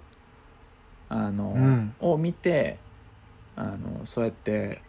[1.09, 1.93] あの、うん。
[1.99, 2.79] を見て
[3.55, 4.81] あのそうやって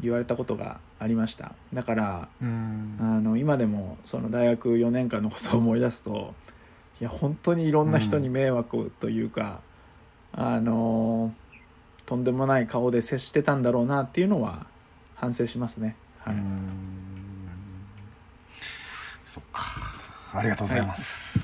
[0.00, 1.54] 言われたことがありました。
[1.72, 2.96] だからうん。
[3.00, 6.34] あの今でもその大学4年間のことを思い出すと
[7.00, 9.60] いや本当にいろんな人に迷惑というか、
[10.32, 11.34] あの
[12.06, 14.66] とんでもない顔で接してたんだろうなっていうのは
[15.16, 15.96] 反省しますね。
[16.20, 16.56] はい、うん。
[19.26, 19.62] そっか。
[20.32, 21.38] ありがとうございます、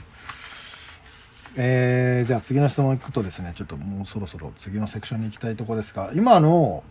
[1.56, 6.84] えーじゃあ次の質問いくとですねちょっともうそろそろ次のセクションに行きたいところですが今の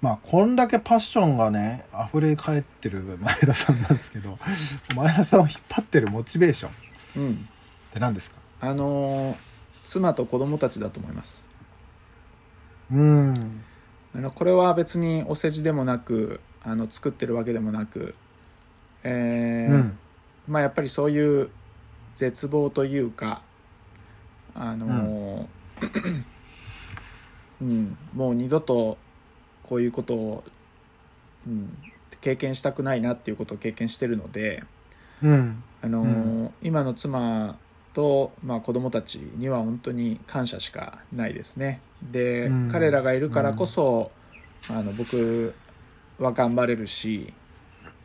[0.00, 4.38] まあこんだけパッションがね溢れ返ってる前田さんなんですけど
[4.94, 6.74] 前田さんを引っ張ってるモチベーションっ
[7.16, 7.48] うん。
[7.92, 8.36] て何ですか？
[8.60, 9.36] あのー
[9.84, 11.46] 妻と子供たちだと思います。
[12.92, 13.34] うん。
[14.14, 18.16] あのこれは別にお世辞でもなくあの作ってるわけでもなく、
[19.04, 19.98] えーうん。
[20.48, 21.50] まあやっぱりそういう
[22.16, 23.42] 絶望というか
[24.58, 26.24] あのー
[27.60, 27.96] うん。
[28.14, 28.98] もう二度と
[29.62, 30.44] こういうことを、
[31.46, 31.76] うん、
[32.20, 34.64] 経験したくないなっていうことを経験してるので、
[35.22, 35.62] うん。
[35.82, 37.58] あのー今の妻
[37.92, 41.80] と、まあ、子供たちには本当に感謝しかないですね。
[42.02, 42.68] で、うん。
[42.70, 44.10] 彼らがいるからこそ、
[44.68, 45.54] あの僕
[46.18, 47.32] は頑張れるし、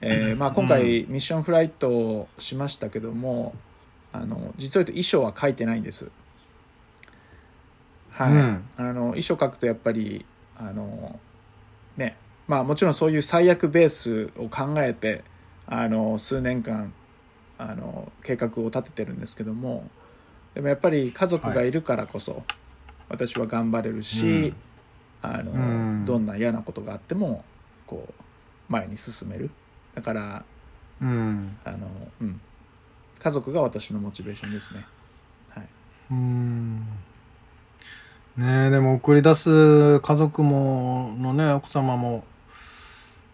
[0.02, 3.54] えーまあ、今回ミッションフライトをしましたけども
[4.14, 6.10] あの実を言うと衣装は書いてないんです。
[8.12, 8.70] はい、うん。
[8.78, 10.26] あの衣装書くとやっぱり
[10.58, 11.20] あの
[11.98, 15.24] ねまあもちろんそういう最悪ベースを考えて
[15.68, 16.94] あの数年間
[17.58, 19.90] あの計画を立ててるんですけども
[20.54, 21.72] でもやっぱり家族がい。
[21.72, 22.44] るからこそ、
[23.08, 24.54] 私は頑張れるし、
[25.22, 26.06] あのうん。
[26.06, 27.46] どんな嫌なことがあっても
[27.88, 28.14] こう
[28.72, 29.50] 前に進める。
[29.96, 30.44] だから
[31.02, 31.58] うん。
[31.64, 31.88] あの、
[32.22, 32.42] うん、
[33.22, 34.86] 家族が私のモチベーションですね。
[35.50, 35.68] はい、
[36.10, 36.80] うん。
[38.38, 42.24] ねえでも送り出す家族ものね奥様も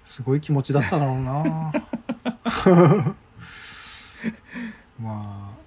[0.08, 1.72] すごい気持ちだっただろうな。
[5.00, 5.58] まあ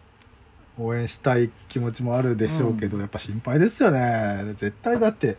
[0.78, 4.54] 応援したい気持ちもあるでしょうけど、やっぱ心配ですよね。
[4.59, 5.38] 絶対だって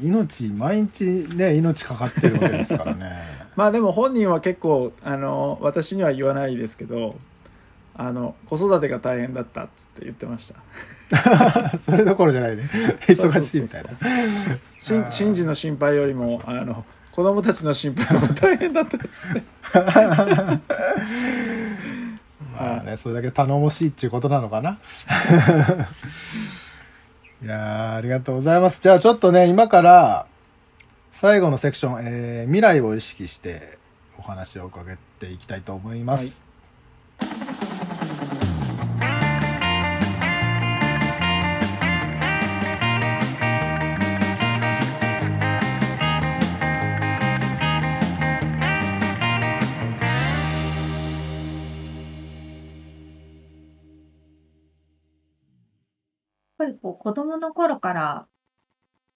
[0.00, 1.04] 命毎日
[1.34, 3.18] ね命かかってるわけですからね
[3.56, 7.16] まあでも本人は結構あの私には言わないですけど
[7.94, 11.78] あの子育てが大変だったっつって言ってました。
[11.78, 12.68] それどころじゃないね
[13.08, 13.90] 忙しいみたいな
[14.78, 19.42] しん神事の心配よりもあの子供たちの心配の方が大変だったっつって。
[22.58, 24.78] まあね、それだけ頼もしいっていうことなのかな。
[27.42, 28.80] いやありがとうございます。
[28.80, 30.26] じゃあちょっとね、今から
[31.12, 33.78] 最後のセクション、えー未来を意識して
[34.18, 36.42] お話を伺っていきたいと思います。
[37.18, 37.45] はい
[56.86, 58.26] こう子供の頃から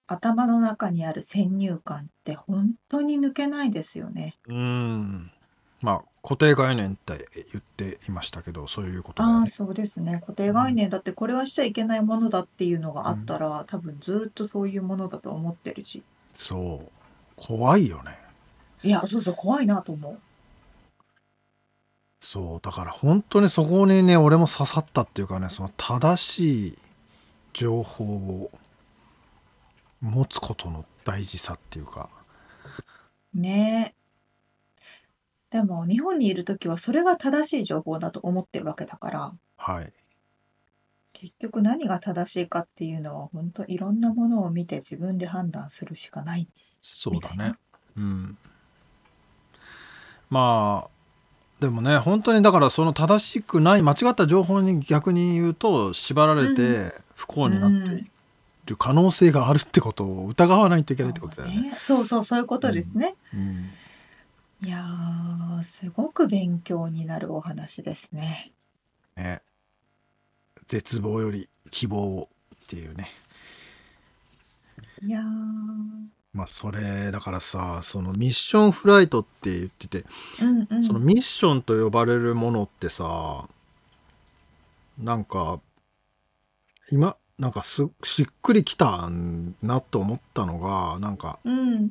[0.09, 4.37] 頭の中にある先入観って本当に抜けないですよね。
[4.48, 5.30] うん
[5.80, 10.18] まあ固定概念って言っていましたけどそういうことだよああ、ねそうですね。
[10.20, 16.02] 固定概念だってこれはしちゃいけないものだっていうのがあったら、多分ずっとそういうものだと思ってるし。
[16.37, 16.90] そう
[17.37, 18.18] 怖いよね
[18.83, 20.18] いや、そうそう、怖いなと思う。
[22.20, 26.78] そうだから本当にそこにね俺も刺さったっていうかねその正しい
[27.61, 28.51] 情報を
[30.01, 32.09] 持つことの大事さっていうか。
[33.35, 33.94] ね。
[35.53, 35.59] え。
[35.59, 39.92] でも日本にいるときはそれが正しい情報だと思ってるわけだから、はい。
[41.12, 46.49] 結局何が正しいかっていうのは本当いろんなものを見て自分で判断するしかない。
[46.81, 47.53] そうだね。
[47.94, 48.38] うん。
[50.31, 50.90] まあ
[51.61, 58.11] でもね本当にだからその正しくない間違った情報に逆に言うと縛られうて不幸になってうんい
[58.66, 61.76] る可能性があるってことを疑わないといけないってことだよね。
[61.83, 63.14] そうそう、そういうことですね。
[63.35, 63.70] うん
[64.62, 68.52] いやー、すごく勉強になるお話ですね。
[69.16, 69.40] ね
[70.66, 73.11] 絶望より希望をっていうね
[75.02, 75.24] いやー、
[76.35, 80.04] まあそれだからさそのミッションフライトって言ってて
[80.42, 80.85] うんうん。
[80.85, 83.48] そのミッションと呼ばれるものってさ
[84.98, 85.59] なんか
[86.90, 89.09] 今なんかすしっくりきた
[89.62, 91.90] なと思ったのがなんかうん、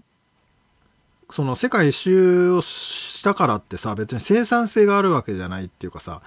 [1.31, 6.21] その世界一周をしたからってさ別に生産性があるわけじゃないっていうかさ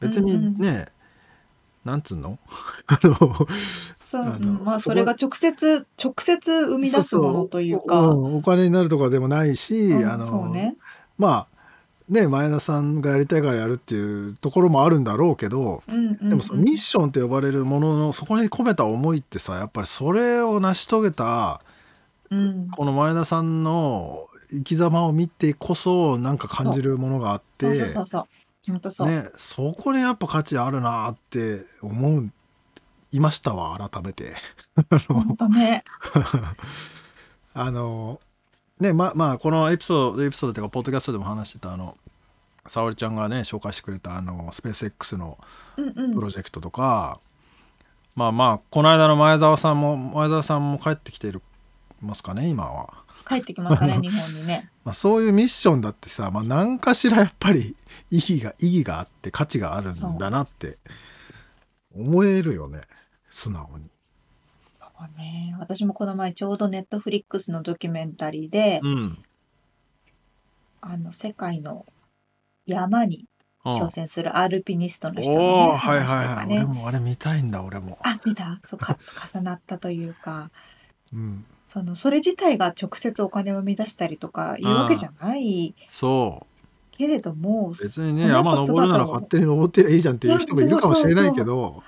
[0.00, 0.86] 別にね、
[1.84, 2.38] なんつうの？
[2.86, 3.16] あの
[3.98, 4.64] そう、あのうん。
[4.64, 10.76] まあそれが直接直接生み出すものというか、おお金になるとかでもないし、うんあのね。
[11.18, 11.57] まあ
[12.08, 21.60] ね前田さんがやりたいからやるっていうところもあるんだろうけど、うんうんうんでもそのミッションと呼ばれるもののそこに込めた思いってさやっぱりそれを成し遂げた
[22.30, 27.94] うん、この前田さんの生き様を見てこそなんか感じるものがあって
[28.92, 29.06] そ。
[29.06, 32.30] ねそこにやっぱ価値あるなって思う
[33.12, 34.34] いましたわ改めて。
[34.90, 35.84] あの本当ね。
[37.54, 38.20] あの
[38.80, 41.96] ねままあこのエピソードエピソードっていうかポッドキャストでも話してたあの
[42.66, 45.38] 沙織ちゃんがね紹介してくれたあのスペース X の
[45.76, 47.20] うんうんプロジェクトとか、
[48.14, 51.42] まあまあこの間の前澤さんも前澤さんも帰ってきてる
[52.00, 54.70] ますかね今は、帰ってきましたね 日本にね。
[54.84, 57.76] まあ、そういうミッションだってさ、まあ、何かしらやっぱり
[58.10, 60.78] 意義が意義があって価値があるんだなって
[61.94, 62.82] 思えるよね
[63.28, 63.90] 素直に。
[65.06, 65.54] ね。
[65.58, 69.18] 私もこの前ちょうどネットフリックスのドキュメンタリーで、うん。
[70.80, 71.86] あの世界の
[72.66, 73.26] 山に
[73.64, 77.98] うん挑戦するアルピニストの人の、ねおおはいはいとかね俺もあれ見たいんだ俺も。
[78.02, 78.60] あ見た？
[78.64, 78.96] そうか
[79.32, 80.50] 重なったというか。
[81.12, 85.74] うん、そのそれ自体が直接お金を生み出したりとかいうわけじゃない。
[85.90, 86.96] そう。
[86.96, 91.82] けれども別にね山登るなら姿を勝手に登ってりゃいいじゃんっていう人もいるかもしれないけど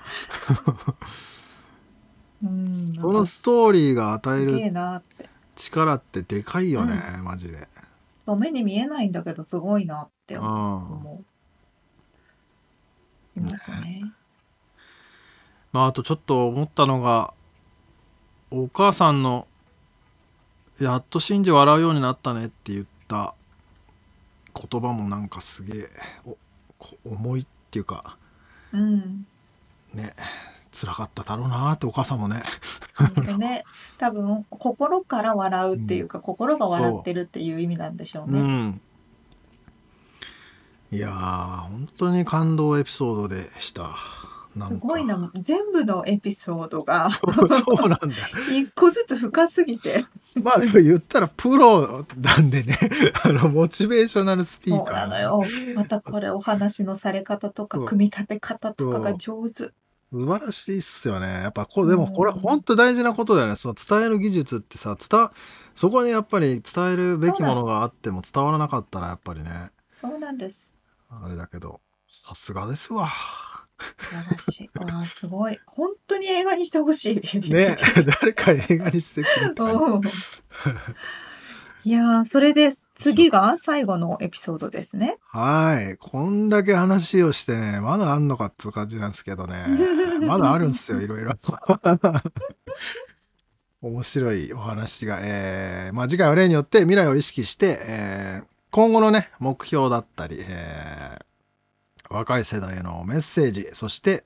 [2.42, 2.94] うん。
[3.00, 5.28] そのストーリーが与えるなって。
[5.56, 7.68] 力ってでかいよね、マジで。
[8.26, 10.40] そう目に見えないんだけどすごいなってう。
[10.40, 10.42] ん。
[10.42, 11.24] 思
[13.36, 14.12] ういますね。
[15.72, 17.32] まあ、あとちょっと思ったのが
[18.50, 19.46] お母さんの
[20.80, 23.34] 「やっと信じ笑うようになったね」って言った
[24.54, 25.90] 言葉もなんかすげえ
[26.24, 26.36] お
[26.78, 28.16] こ重いっていうか。
[28.72, 29.26] うん。
[29.94, 30.14] ね
[30.72, 32.42] 辛かっただろうなってお母さんもね。
[33.38, 33.64] ね。
[33.98, 38.80] 多分心から笑うっていうか、心が笑ってるっていう意味なんでしょううね、ん、
[40.92, 43.96] いやー本当に感動エピソードでした。
[44.52, 45.30] すごいな。
[45.36, 48.06] 全部のエピソードが そうなんだ。
[48.06, 48.12] よ。
[48.52, 50.04] 一個ずつ深すぎて。
[50.34, 52.76] まあでも言ったらプロなんでね。
[53.22, 55.42] あのモチベーショナルスピーカーなのよ。
[55.76, 59.70] またこれお話のされ方とか組み立て方とかが上手
[60.12, 61.26] 素晴らしいっすよね。
[61.26, 63.56] やっぱこうでもこれうん本当大事なことだよね。
[63.56, 65.30] その伝える技術ってさ伝
[65.74, 69.70] そこにやっぱり伝えるべきものがあっても伝わらなかったらやっぱりね。
[70.00, 70.74] そうなんです。
[71.08, 71.80] あれだけど
[72.10, 73.08] さすがですわ。
[73.98, 74.70] 素晴らしい。
[74.78, 75.58] わあすごい。
[75.66, 77.50] 本当に映画にしてほしい。
[77.50, 77.78] ね
[78.20, 80.00] 誰か映画にしてくれたらうん
[81.84, 85.18] いやーそれで次が最後のエピソードですね。
[85.28, 85.96] はい。
[85.96, 89.64] こんだけ話をしてねまだあんのかっつう感じなんですけどね。
[90.26, 91.32] まだあるんですよいろいろ。
[93.82, 101.24] 面白いお話が、えーまあ、次回は例によって未来を意識して、えー今後のね目標だったり、えー
[102.14, 104.24] 若い世代へのメッセージそして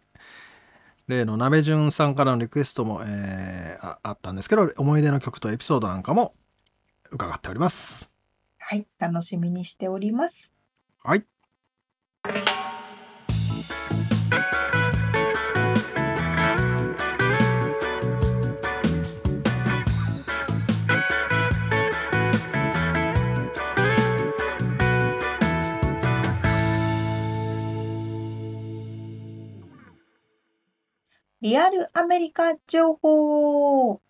[1.06, 6.34] 例の鍋順さんからのリクエストも、えーああったんですけど思い出の曲とエピソードなんかも
[7.14, 8.10] 伺っております。
[8.58, 10.52] はい、楽しみにしております。
[11.02, 11.24] はい。
[31.40, 34.00] リアルアメリカ情報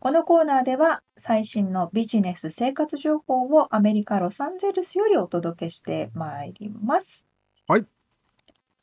[0.00, 7.26] このコーナーでは最新のビジネス生活情報をアメリカ・ロサンゼルスよりお届けしてまいります。
[7.68, 7.84] はい。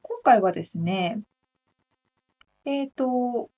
[0.03, 1.22] 今回はですね、
[2.65, 3.49] えっ、と、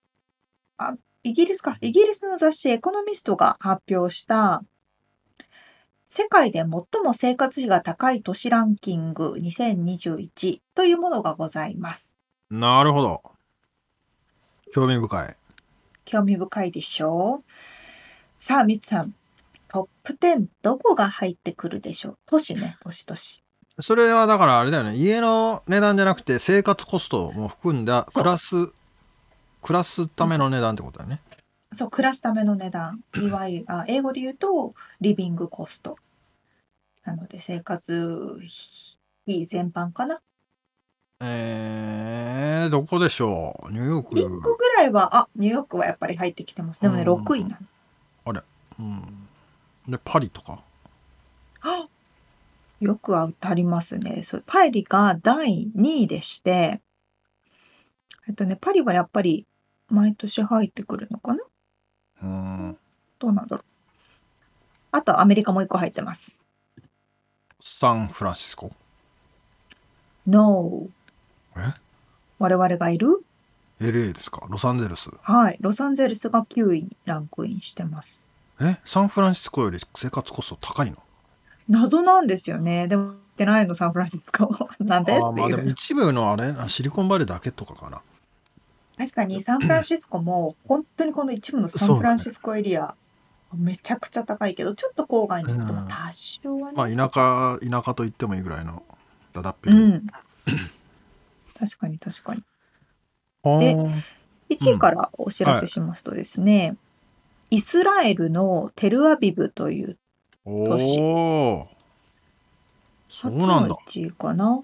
[0.77, 1.77] あ、イギリスか。
[1.81, 4.63] イギリスの雑誌エコノミストが発表した
[6.07, 12.15] 世界で最も生活費が高い都市ランキング2021というものがございます。
[12.49, 13.21] なるほど
[14.73, 15.38] 興味深い
[16.09, 17.51] 興味深いでしょう
[18.39, 19.13] さあ、みつさん、
[19.67, 22.17] トップ10どこが入ってくるでしょう？
[22.25, 23.43] 都市ね、都市都市。
[23.79, 28.55] それはだからあれだよね家の値段じゃなくて生活コストも含んだ暮らす
[29.61, 31.21] 暮らすための値段ってことだよね
[31.73, 33.01] そう、暮らすための値段。
[33.21, 35.97] いわゆる、あ英語で言うと、リビングコスト。
[37.05, 38.39] なので、生活
[39.27, 40.19] 費全般かな？
[41.21, 43.71] えー、どこでしょう？
[43.73, 46.81] ニューヨーク1個ぐらいは、あ、ニューヨークはやっぱり入ってきてます。
[46.81, 47.59] でもね、うん6位な
[48.25, 48.41] の。
[48.79, 49.27] うん
[49.89, 50.63] でパリとか
[52.79, 54.23] よく当たりますね。
[54.23, 56.79] それパリが第2位でして、
[58.27, 59.45] えっとね、パリはやっぱり
[59.89, 61.43] 毎年入ってくるのかな？
[62.23, 62.77] うん
[63.17, 63.65] どうなんだろう。
[64.91, 66.31] あとアメリカも1個入ってます。
[67.59, 68.71] サンフランシスコ
[70.25, 70.87] ？No。
[71.61, 71.73] え？
[72.39, 73.23] 我々がいる
[73.81, 74.45] ？LA ですか？
[74.49, 75.09] ロサンゼルス？
[75.21, 75.57] はい。
[75.61, 78.25] ロサンゼルスが9位にランクインしてます。
[78.61, 78.77] え？
[78.85, 80.97] サンフランシスコより生活コスト高いの？
[81.67, 82.87] 謎なんですよね。
[82.87, 84.67] でも、ってないの、サンフランシスコ。
[84.79, 85.13] なんで？
[85.13, 85.63] あーまあでも。
[85.63, 88.01] 一部のあれシリコンバレーだけとかかな
[88.97, 92.95] 確かにサンフランシスコも、本当にこの一部のサンフランシスコエリア、
[93.55, 96.75] めちゃくちゃ高いけど、ちょっと郊外に行くとうん多少はね。
[96.75, 98.83] まあ田舎田舎と言ってもいいぐらいの
[99.31, 100.07] だだっぺり、うん。
[101.59, 102.43] 確かに確かに。
[103.43, 103.75] で
[104.49, 106.77] 1位からお知らせしますとですね、
[107.49, 109.97] イスラエルのテルアビブという
[110.45, 110.79] おお
[113.09, 114.63] そう初なんだの1位かな。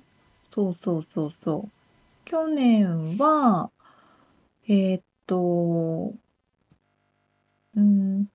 [0.54, 1.72] そうそうそうそう。
[2.24, 3.70] 去年は、
[4.68, 6.14] えーっと、
[7.76, 8.26] うん、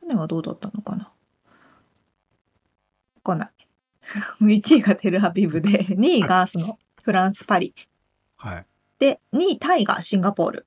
[0.00, 1.04] 去年はどうだったのかな。
[1.04, 1.12] わ
[3.22, 3.50] かんない。
[4.42, 7.72] 1位がテルアビブで、2位がそのフランス・パリ。
[8.36, 8.66] はい
[8.98, 10.66] で、2位タイがシンガポール。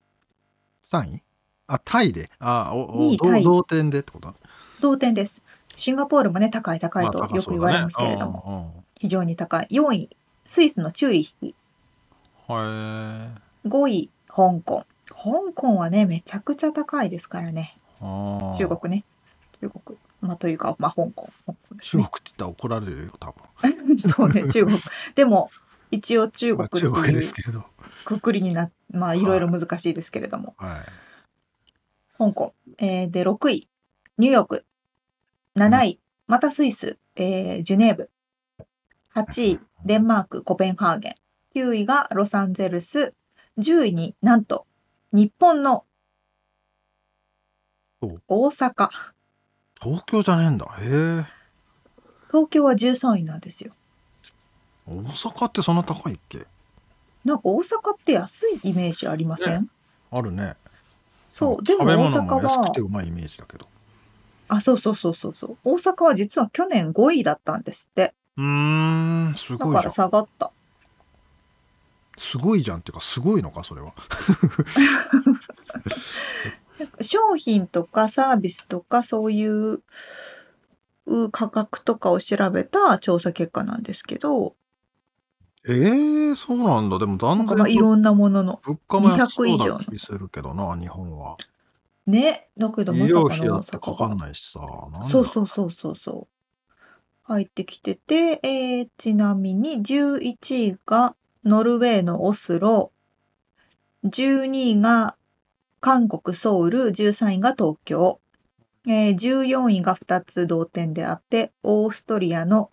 [0.85, 1.23] 3位？
[1.67, 4.33] あタイであおお二位タイ同同点でってこと？
[4.79, 5.43] 同点です。
[5.75, 9.67] シンガポールもね、高い高いとよく言われますけれども、も非常に高い。
[9.69, 10.09] 4位、
[10.45, 11.47] スイスのチューリッヒ。
[11.47, 11.53] へ
[12.47, 12.55] え
[13.67, 14.85] 5位、香港。
[15.09, 17.77] 香港はね、めちゃくちゃ高いですからね。
[17.99, 19.03] 中国ね。
[19.59, 19.97] 中国。
[20.21, 21.29] まあ、というか、まあ、香港。
[21.45, 24.79] 香港ね中国って言ったら怒られるよ多分 そうね、中国。
[25.15, 25.51] でも、
[25.91, 27.65] 一応中ま国っていうあ中国ですけれど
[28.05, 30.55] くくりになまあ、いろいろ難しいですけれども。
[30.57, 30.85] はい
[32.19, 32.53] 香港。
[32.77, 33.69] えーで、6位、
[34.17, 34.65] ニューヨーク。
[35.55, 38.11] 7位、またスイス、えージュネーブ。
[39.15, 41.15] 8位、デンマーク、コペンハーゲン。
[41.55, 43.13] 9位がロサンゼルス。
[43.57, 44.67] 10位になんと、
[45.13, 45.85] 日本の
[48.01, 48.89] お大阪。
[49.81, 51.25] 東京じゃねえんだへえ
[52.27, 53.73] 東京は13位なんですよ。
[54.89, 56.47] 大阪ってそんな高いっけ？
[57.23, 59.69] なんか大阪って安いイメージありません、
[60.11, 60.55] あるね
[61.29, 61.63] そう。
[61.63, 63.67] でも大阪物も安くては、うまいイメージだけど
[64.47, 65.57] あ、そうそうそうそうそう。
[65.63, 68.15] 大阪は実は去年5位だったんですって。
[68.37, 70.51] うーんすだからごいじゃん下がった。
[72.17, 73.93] すごいじゃんっていうかすごいのかそれは
[77.01, 79.81] 商品とかサービスとかそういう
[81.05, 84.55] う価格とかを調べた調査結果なんですけど、
[85.67, 88.59] えー、そうなんだでもだなんんだんかまあいろんなものの。
[88.63, 91.35] 物価も安そう200以上なの気するけどな日本は
[92.07, 92.49] ね。
[92.57, 94.17] だけど医まさか療費だの大ってかかん。
[94.17, 94.59] ないしさ
[94.91, 96.35] なんだそうそうそうそうそう。
[97.23, 102.91] 入ってきてて、えーちなみに11位がノルウェーのオスロ、
[104.03, 105.15] 12位が
[105.79, 108.19] 韓国ソウル、13位が東京、
[108.87, 112.71] えー14位が2つ同点であって、オーストリアの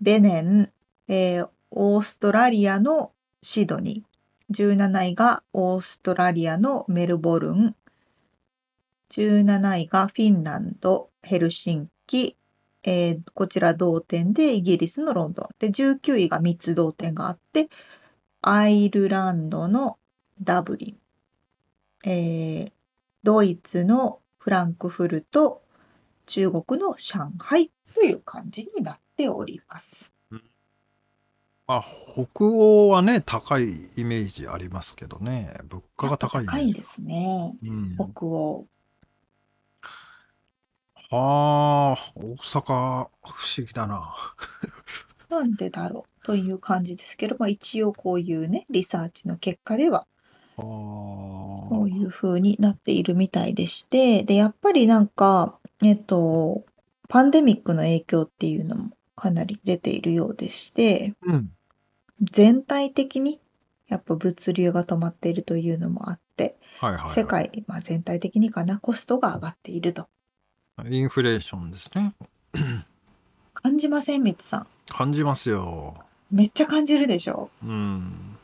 [0.00, 0.72] ベネン、
[1.08, 3.12] えーオーストラリアの
[3.42, 4.08] シドニー。
[4.50, 7.76] 17位がオーストラリアのメルボルン、
[9.10, 12.36] 17位がフィンランド、ヘルシンキ、
[12.82, 15.48] えーこちら同点でイギリスのロンドン。
[15.58, 17.68] で、19位が3つ同点があって、
[18.40, 19.98] アイルランドの
[20.40, 20.96] ダブリ
[22.06, 22.72] ン、えー
[23.24, 25.62] ドイツのフランクフルト、
[26.24, 30.17] 中国の上海という感じになっております。
[31.68, 35.54] まあ、北欧はね、高いイメージありますけどね。
[35.68, 36.62] 物価が高いイメージ。
[36.62, 37.58] 高いんですね。
[37.62, 37.94] うん。
[37.94, 38.66] 北欧。
[41.10, 44.14] はあ、大阪、不思議だな。
[45.28, 50.06] なんでだろうという感じですけど、まあ、一応こういうね、リサーチの結果では、
[50.56, 56.64] あこういう風になっているみたいでして、で、やっぱりなんか、えっと、
[57.10, 61.52] パンデミックの影響っていうのもかなり出ているようでして、うん。
[62.22, 63.40] 全体的に
[63.88, 67.14] やっぱ物流が止まっているというのもあって、はいはい、はい。
[67.14, 70.08] 世界、まあ、全体的にかな、コストが上がっていると。
[70.86, 72.14] インフレーションですね。
[73.54, 74.66] 感じません、みつさん。
[74.88, 75.96] 感じますよ。
[76.30, 78.36] めっちゃ感じるでしょうん。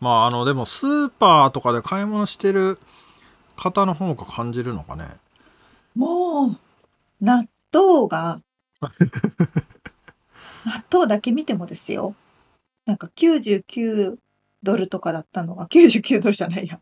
[0.00, 2.78] まあ、あの、でも、スーパーとかで買い物してる
[3.56, 5.08] 方の方が感じるのかね。
[5.94, 6.56] もう、
[7.20, 8.40] 納豆が、
[10.64, 12.14] 納豆だけ見てもですよ。
[12.90, 14.16] なんか99
[14.64, 15.54] ドルとかだったの？
[15.54, 16.80] が、99ドルじゃないや。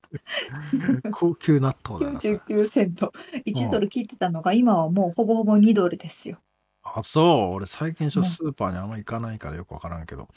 [1.12, 2.18] 高級納豆だな。
[2.18, 3.12] それ99セント。
[3.44, 6.38] 1ドル切ってたのが、今はもうほぼほぼ2ドルですよ。
[6.82, 7.54] あ、そう。
[7.56, 10.28] 俺最近ちょっとねスーパーにあんま行かないからよくわからんけど。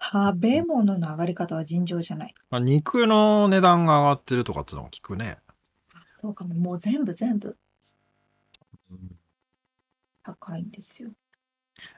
[0.00, 2.34] 食べ物の上がり方は尋常じゃない。
[2.50, 5.38] まあ、肉の値段が上がってるとかってのも聞くね。
[6.20, 6.54] そうかも。
[6.54, 7.56] もう全部全部
[8.92, 9.18] うん
[10.22, 11.10] 高いんですよ。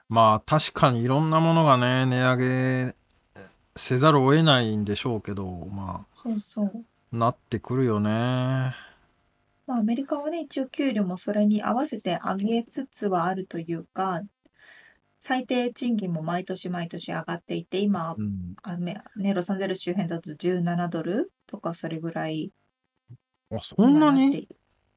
[0.09, 2.97] まあ確かにいろんなものがね値上げ
[3.77, 6.67] せざるを得ないんでしょうけどまそうそう。
[6.67, 6.71] あ
[7.13, 8.75] なってくるよね。
[9.67, 14.23] まあ、アメリカはね、一応給料もそれに合わせて上げつつはあるというか、
[15.21, 18.55] 最低賃金も毎年毎年上がっていて、今う、ん。
[18.63, 22.53] あめね、ロサンゼルス周辺だと17ドルとかそれぐらい
[23.51, 24.27] あそんなに？
[24.27, 24.57] 今っている。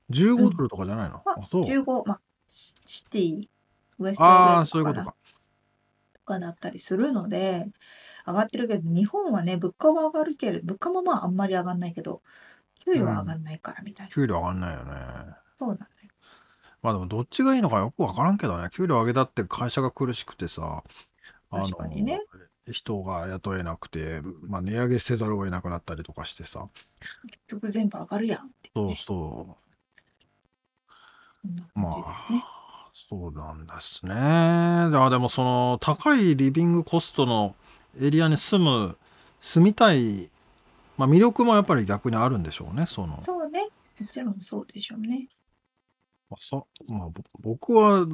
[0.10, 1.66] 15ドルとかじゃないの、まあ、あそう。
[1.66, 3.48] 15、まあ、シシティ、
[4.00, 5.16] ウエストああ LA かなそういうことか。
[6.14, 7.68] とかだったりするので、
[8.26, 12.22] 上がってるけど、日本はね、物価は上がるけれど、物価もまああんまり上がんないけど、
[12.86, 14.12] 給料は上がんないからみたいな。
[14.12, 14.92] 給料上がんないよね
[15.60, 15.78] そうなのよ。
[16.82, 20.84] まあでもどっちがいいのかよくわからんけどね給料上げたって会社が苦しくてさ
[21.50, 22.22] あ確かにね
[22.72, 26.68] 人が雇えなくて、まあ、値上げせざるを得なくなったりとかしてさ
[27.28, 28.96] 結局全部上がるやんってそうね。
[29.00, 29.58] そ
[31.42, 32.44] そんなうま感じですね。
[32.44, 37.56] あそうなんですねあでもその高いリビングコストの
[38.00, 38.98] エリアに住む
[39.41, 40.30] 住みたい、
[40.98, 43.68] まあ、魅力もやっぱり逆にあるんでしょうねそのそうね。
[44.00, 45.30] もちろんそうでしょうね。
[46.30, 48.06] まあそまあ、ぼ僕は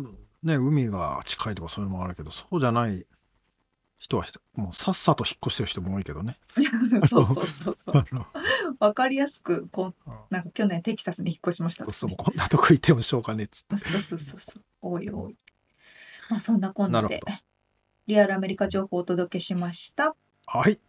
[0.44, 3.06] ね海が近いとかそういうのもあるけどそうじゃない
[4.02, 4.26] 人は
[4.56, 6.38] もうさっさと引っ越してる人も多いけどね。
[7.08, 8.06] そうそうそうそう。
[8.80, 13.78] わかりやすく、こう、あなんか去年テキサスに引っ越しましたとかね、そうこんなとこ行ってもしょうがねえっつって。
[13.78, 14.64] そうそうそうそう。
[14.82, 15.38] 多い多い。
[16.32, 17.38] まあそんなこんなでなるほど、
[18.08, 20.16] リアルアメリカ情報をお届けしました。
[20.48, 20.80] はい。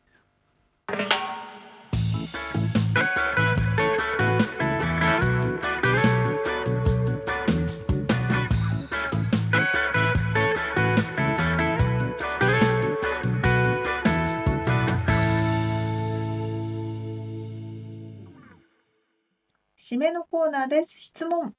[19.79, 20.99] 締めのコーナーです。
[20.99, 21.55] 質問。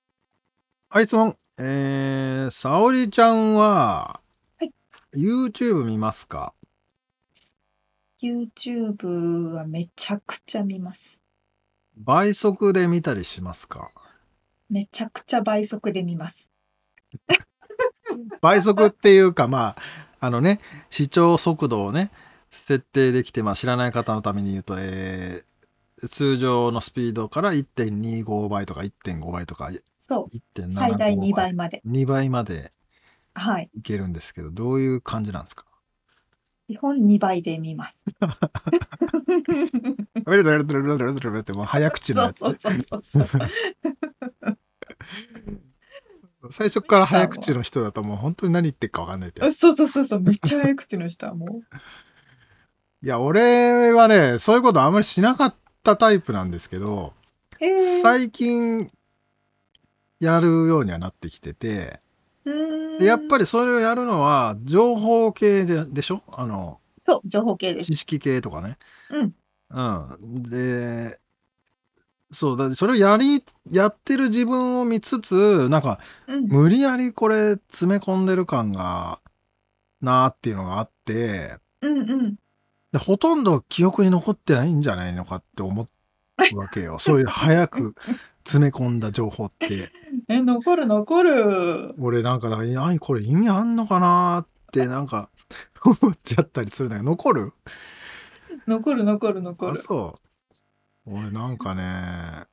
[0.89, 1.37] はい、質問。
[1.59, 3.65] えー、沙織ちゃんは、
[4.15, 4.22] はい
[5.15, 6.53] YouTube 見ますか
[8.21, 11.19] ？YouTube はめちゃくちゃ見ます。
[11.95, 13.91] 倍速で見たりしますか？
[14.69, 16.49] めちゃくちゃ倍速で見ます。
[18.41, 19.77] 倍速っていうか、まあ、
[20.19, 20.59] あのね、
[20.89, 22.11] 視聴速度をね、
[22.49, 25.53] 設定できて、まあ、知らない方のために言うと、えー
[26.09, 30.35] 通常のスピードから1.25倍とか1.5倍とかそう。
[30.59, 31.81] 1.75最大2倍まで。
[31.87, 32.71] 2倍まで
[33.35, 33.69] はい。
[33.73, 35.65] いけるんですけどどういう感じなんですか？
[36.67, 37.95] 基本2倍で見ます。
[41.39, 43.41] ってもう早口のやつそうそうそうそうそう。
[46.51, 50.19] 最初から早口の人だともう本当に何言ってるか分かんないってそうそうそうそう。
[50.21, 51.49] めっちゃ早口の人はもう。
[53.05, 57.13] いや俺はねそういうことあんまりしなかったタイプなんですけど。
[58.01, 58.91] 最近
[60.19, 62.01] やるようにはなってきてて
[62.99, 63.43] でやっぱり。
[63.43, 66.21] りそれをやるのは情報系ででしょ？
[66.31, 67.87] あのそう、情報系です。
[67.87, 68.77] 知識系とかね
[69.09, 69.35] うん
[69.69, 69.81] う
[70.27, 70.43] ん。
[70.43, 71.17] で、
[72.31, 79.19] そうだ、それをやり、やってる自分を見つつ、なんか、うん無理やりこれ詰め込んでる感が、
[80.01, 82.35] なーっていうのがあって、うんうん
[82.91, 85.89] でほとんど記憶に残ってないんじゃないのかって思
[86.53, 86.99] うわけよ。
[86.99, 87.95] そういう早く
[88.45, 89.91] 詰め込んだ情報って。
[90.29, 95.29] え残る残る俺なんか、何これ意味あんのかなーってなんか
[95.83, 97.53] 思っちゃったりするんだけど、残る？
[98.67, 100.15] 残る残る残あ、るそ
[101.05, 101.11] う。
[101.13, 102.45] 俺なんかね、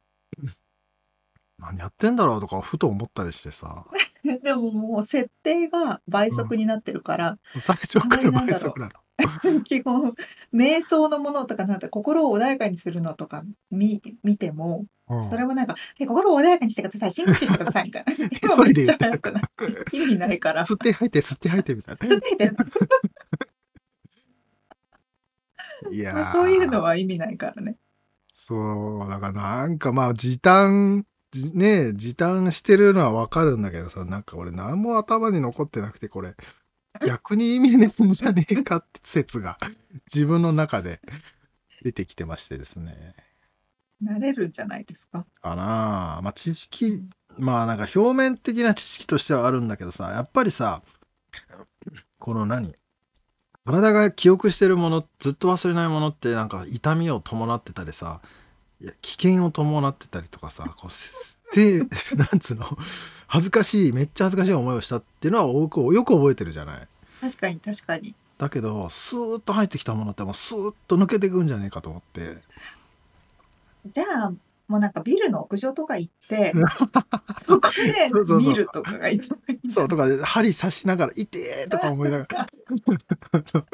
[1.59, 3.85] 何やってんだろうとかふと思ったりしてさ、
[4.43, 8.93] でももう設定が倍速になってるから、最初から倍速なの。
[9.65, 10.15] 基本
[10.55, 15.31] 瞑想のものとかなんて心を穏やかにするのとか見見てもうん。
[15.31, 18.13] それもなんか「え心を穏やかにしてください深呼吸してください」みたいな。
[19.93, 20.65] 意味ないから。
[20.65, 22.17] 吸って吐いて吸って吐いてみたいな。
[25.91, 26.33] いやー。
[26.33, 27.77] そういうのは意味ないからね。
[28.33, 36.35] そう、だからなんかまあ時短、じね時短してるのはわかるんだけどさ、なんか俺何も頭に残ってなくてこれ、
[37.07, 39.59] 逆に意味ねえんじゃねえかって説が
[40.13, 41.01] 自分の中で
[41.83, 43.15] 出てきてましてですね。
[44.01, 45.27] なれるんじゃないですか？
[45.43, 50.83] かなあまあ知識、まあなんか表面的な知識としてはあるんだけどさ、やっぱりさ、
[52.19, 52.75] この何
[53.65, 58.21] 体が記憶してるもの、ずっと忘れないものってなんか痛みを伴ってたりさ、
[58.81, 61.81] いや危険を伴ってたりとかさ、こうせで、
[62.17, 62.79] なんつうの、
[63.27, 66.89] 恥ずかしい、めっちゃ恥ずかしい思いをしたっていうのは多くよく覚えてるじゃない。
[67.21, 72.39] 確かに確かにだけど、スーッと入ってきたものってもうスーッと抜けていくんじゃねえかと思って。
[73.87, 74.33] じゃあ
[74.71, 76.53] もうなんかビルの屋上とか行って
[77.43, 82.47] そこでそうそうそう見るとかが一番いいそうとかで針刺しながら「痛え!」とか思いながら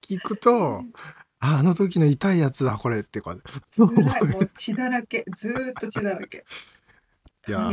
[0.00, 0.82] 聞くと
[1.40, 3.42] 「ああの時の痛いやつだこれ」ってこう
[3.76, 6.46] 辛いもう血だらけずーっと血だらけ
[7.48, 7.72] いや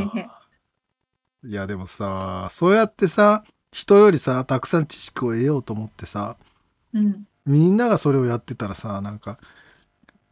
[1.44, 6.36] いやでもさそうやってさ人よりさたくさん知識を得ようと思ってさ
[6.92, 7.26] うん。
[7.44, 9.38] みんながそれをやってたらさなんか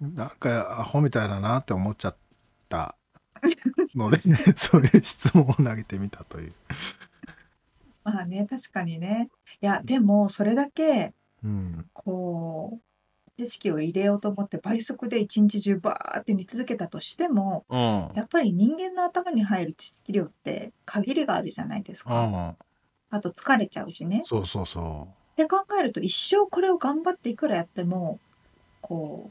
[0.01, 2.17] なんかアホみたいだなって思っちゃっ
[2.69, 2.97] た。
[3.95, 4.19] ので
[4.57, 6.55] そういう質問を投げてみたという。
[8.03, 9.31] まあね確かにね。
[9.61, 11.15] いやでもそれだけ
[11.45, 12.94] うん、こう
[13.37, 18.13] 知識を入れようと思って倍速で一日中バーって見続けたとしてもうん。
[18.15, 22.21] やっぱり人間の頭に入る知識量って限りがあるじゃないですうか。
[22.23, 22.57] ん、
[23.11, 24.23] あと疲れちゃうしね。
[24.27, 28.21] そうそうそって考えると一生これを頑張っていくらやっても
[28.81, 29.31] こ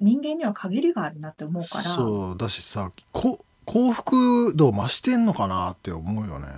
[0.00, 1.84] う人間には限りがあるなって思ううから。
[1.84, 6.48] そうだしさこ幸福度増してんのかなって思うよね。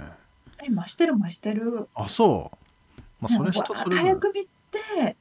[0.62, 1.88] え増してる増してる。
[1.94, 2.50] あそ
[2.98, 3.00] う。
[3.20, 3.98] まあそれ人それ。
[3.98, 5.16] 早く見て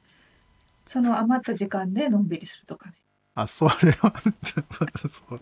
[0.89, 2.95] その余った時間でのんびりするとかね。
[3.35, 4.11] あそれは
[5.07, 5.39] そう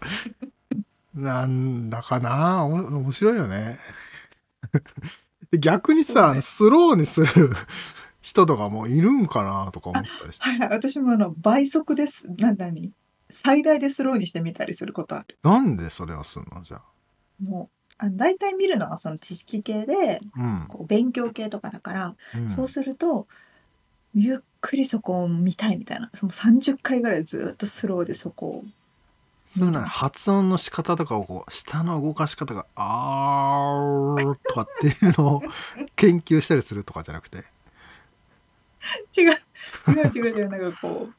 [1.20, 2.66] なんだかな？
[2.66, 3.80] お面白いよね。
[5.50, 6.42] で逆にさ、ね。
[6.42, 7.52] スローにする
[8.20, 10.44] 人とかもいるんかなとか思ったりして。
[10.44, 10.70] はいはい。
[10.70, 12.28] 私もあの倍速です。
[12.28, 12.92] なんだに。
[13.30, 15.38] 最大でスローにしてみたりすることある。
[15.44, 16.62] なんでそれはすんの？
[16.64, 16.82] じゃ
[17.42, 22.52] もうあの大体見るのはその知識系であこう勉強系とかだから、うん、うん。
[22.52, 23.28] そうすると
[24.20, 26.10] ゆっくりそこを見たいみたいな。
[26.16, 28.64] その30回ぐらいずっとスローでそこを。
[29.48, 35.44] そういうのは発音の仕方とかをこう舌の動かし方が「あー」とかっていうのを
[35.96, 37.46] 研究したりするとかじゃなくて。
[39.16, 39.38] 違う。
[39.88, 40.36] 違う違う。
[40.40, 41.14] 違うなんかこう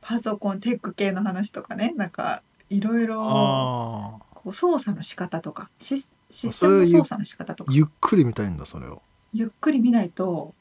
[0.00, 1.92] パソコンテック系の話とかね。
[1.94, 4.20] なんかいろいろ
[4.50, 7.72] 操作の仕方とかシスシステムの操作の仕方とか。
[7.72, 9.02] ゆっくり見たいんだそれを。
[9.34, 10.54] ゆっくり見ないと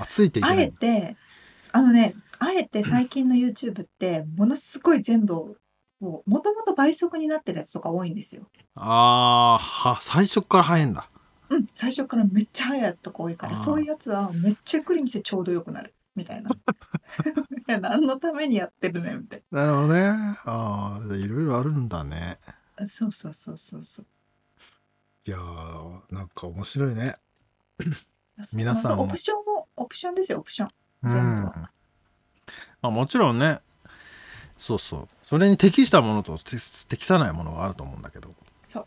[0.00, 1.16] あついていけあえて
[1.72, 5.56] あのねあえて最近の YouTube ってものすごい全部を
[6.00, 8.46] もともと倍速になってるやつとか多いんですよ。
[8.74, 11.08] あーは最初から早いんだ
[11.50, 16.50] うん、最初からめっちゃ早いやつとか多いからそういうやつはめっちゃゆっくり見てちょうどよくなるみたいな。
[16.54, 16.54] い
[17.66, 20.12] や何のためにやってるねんみたいなるほどね
[20.46, 22.38] ああいろいろあるんだね
[22.78, 22.88] な。
[22.88, 24.06] そうそうそうそうそう。
[25.26, 27.16] いやーなんか面白いね
[28.52, 29.44] 皆さんオプション
[29.90, 30.68] プションですよオプション。
[31.02, 31.12] うん。
[31.12, 31.70] 全部は。
[32.80, 33.60] まあもちろんね。
[34.56, 35.08] そうそう。
[35.24, 38.30] それに適したものと適適さないものがあると思うんだけど。
[38.66, 38.86] そう。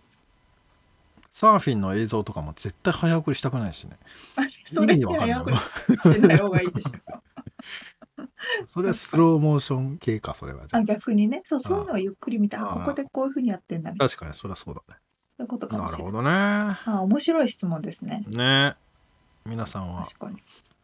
[1.32, 3.98] サーフィンの映像とかも絶対早送りしたくないしね。
[4.74, 6.92] それにないはやっぱりしない方がいいでしょ。
[8.66, 10.84] それはスローモーション系かそれはじゃあ。
[10.84, 11.42] 逆にね。
[11.46, 14.10] そうそういうのはゆっくり見てあここでこういうふうにやってんだみたいな。
[14.10, 14.94] 確かにそれはそうだそ
[15.40, 16.12] ういうことかねもしれない。
[16.12, 16.78] なるほどね。
[16.86, 18.24] あ面白い質問ですね。
[18.28, 18.76] ね。
[19.46, 20.38] 皆さんは、確かに。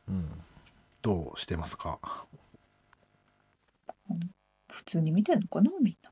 [0.10, 0.30] うん、
[1.02, 2.00] どうしてますか？
[4.68, 6.12] 普通に見てんのかなみんな。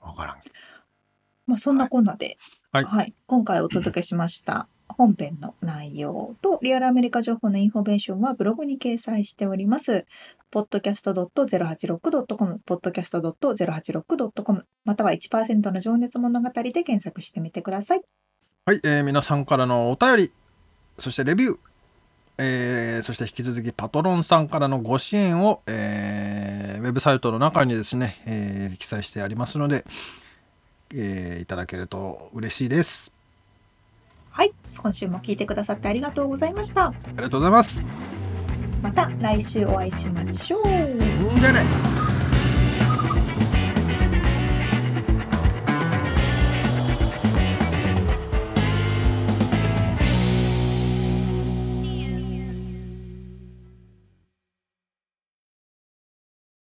[0.00, 0.42] わからん。
[1.46, 2.36] まあそんなこんなで、
[2.72, 10.06] はい今回お届けしました本編の内容とリアルアメリカ情報のインフォメーションはブログに掲載しております。
[10.52, 18.02] podcast.086.com、podcast.086.com、または1%の情熱物語で検索してみてください。
[18.66, 20.30] はい、えー皆さんからのお便り、
[20.98, 21.58] そしてレビュー、
[22.42, 29.84] えーそして引き続きパトロンさんからのご支援を、えーウェブサイトの中にですね、えー記載してありますので、
[30.94, 33.12] えーいただけると嬉しいです。
[34.30, 36.86] はい、今週も聞いてくださってありがとうございました。
[36.86, 37.82] ありがとうございます。
[38.82, 40.62] また来週お会いしましょう。
[41.38, 41.99] じゃあね。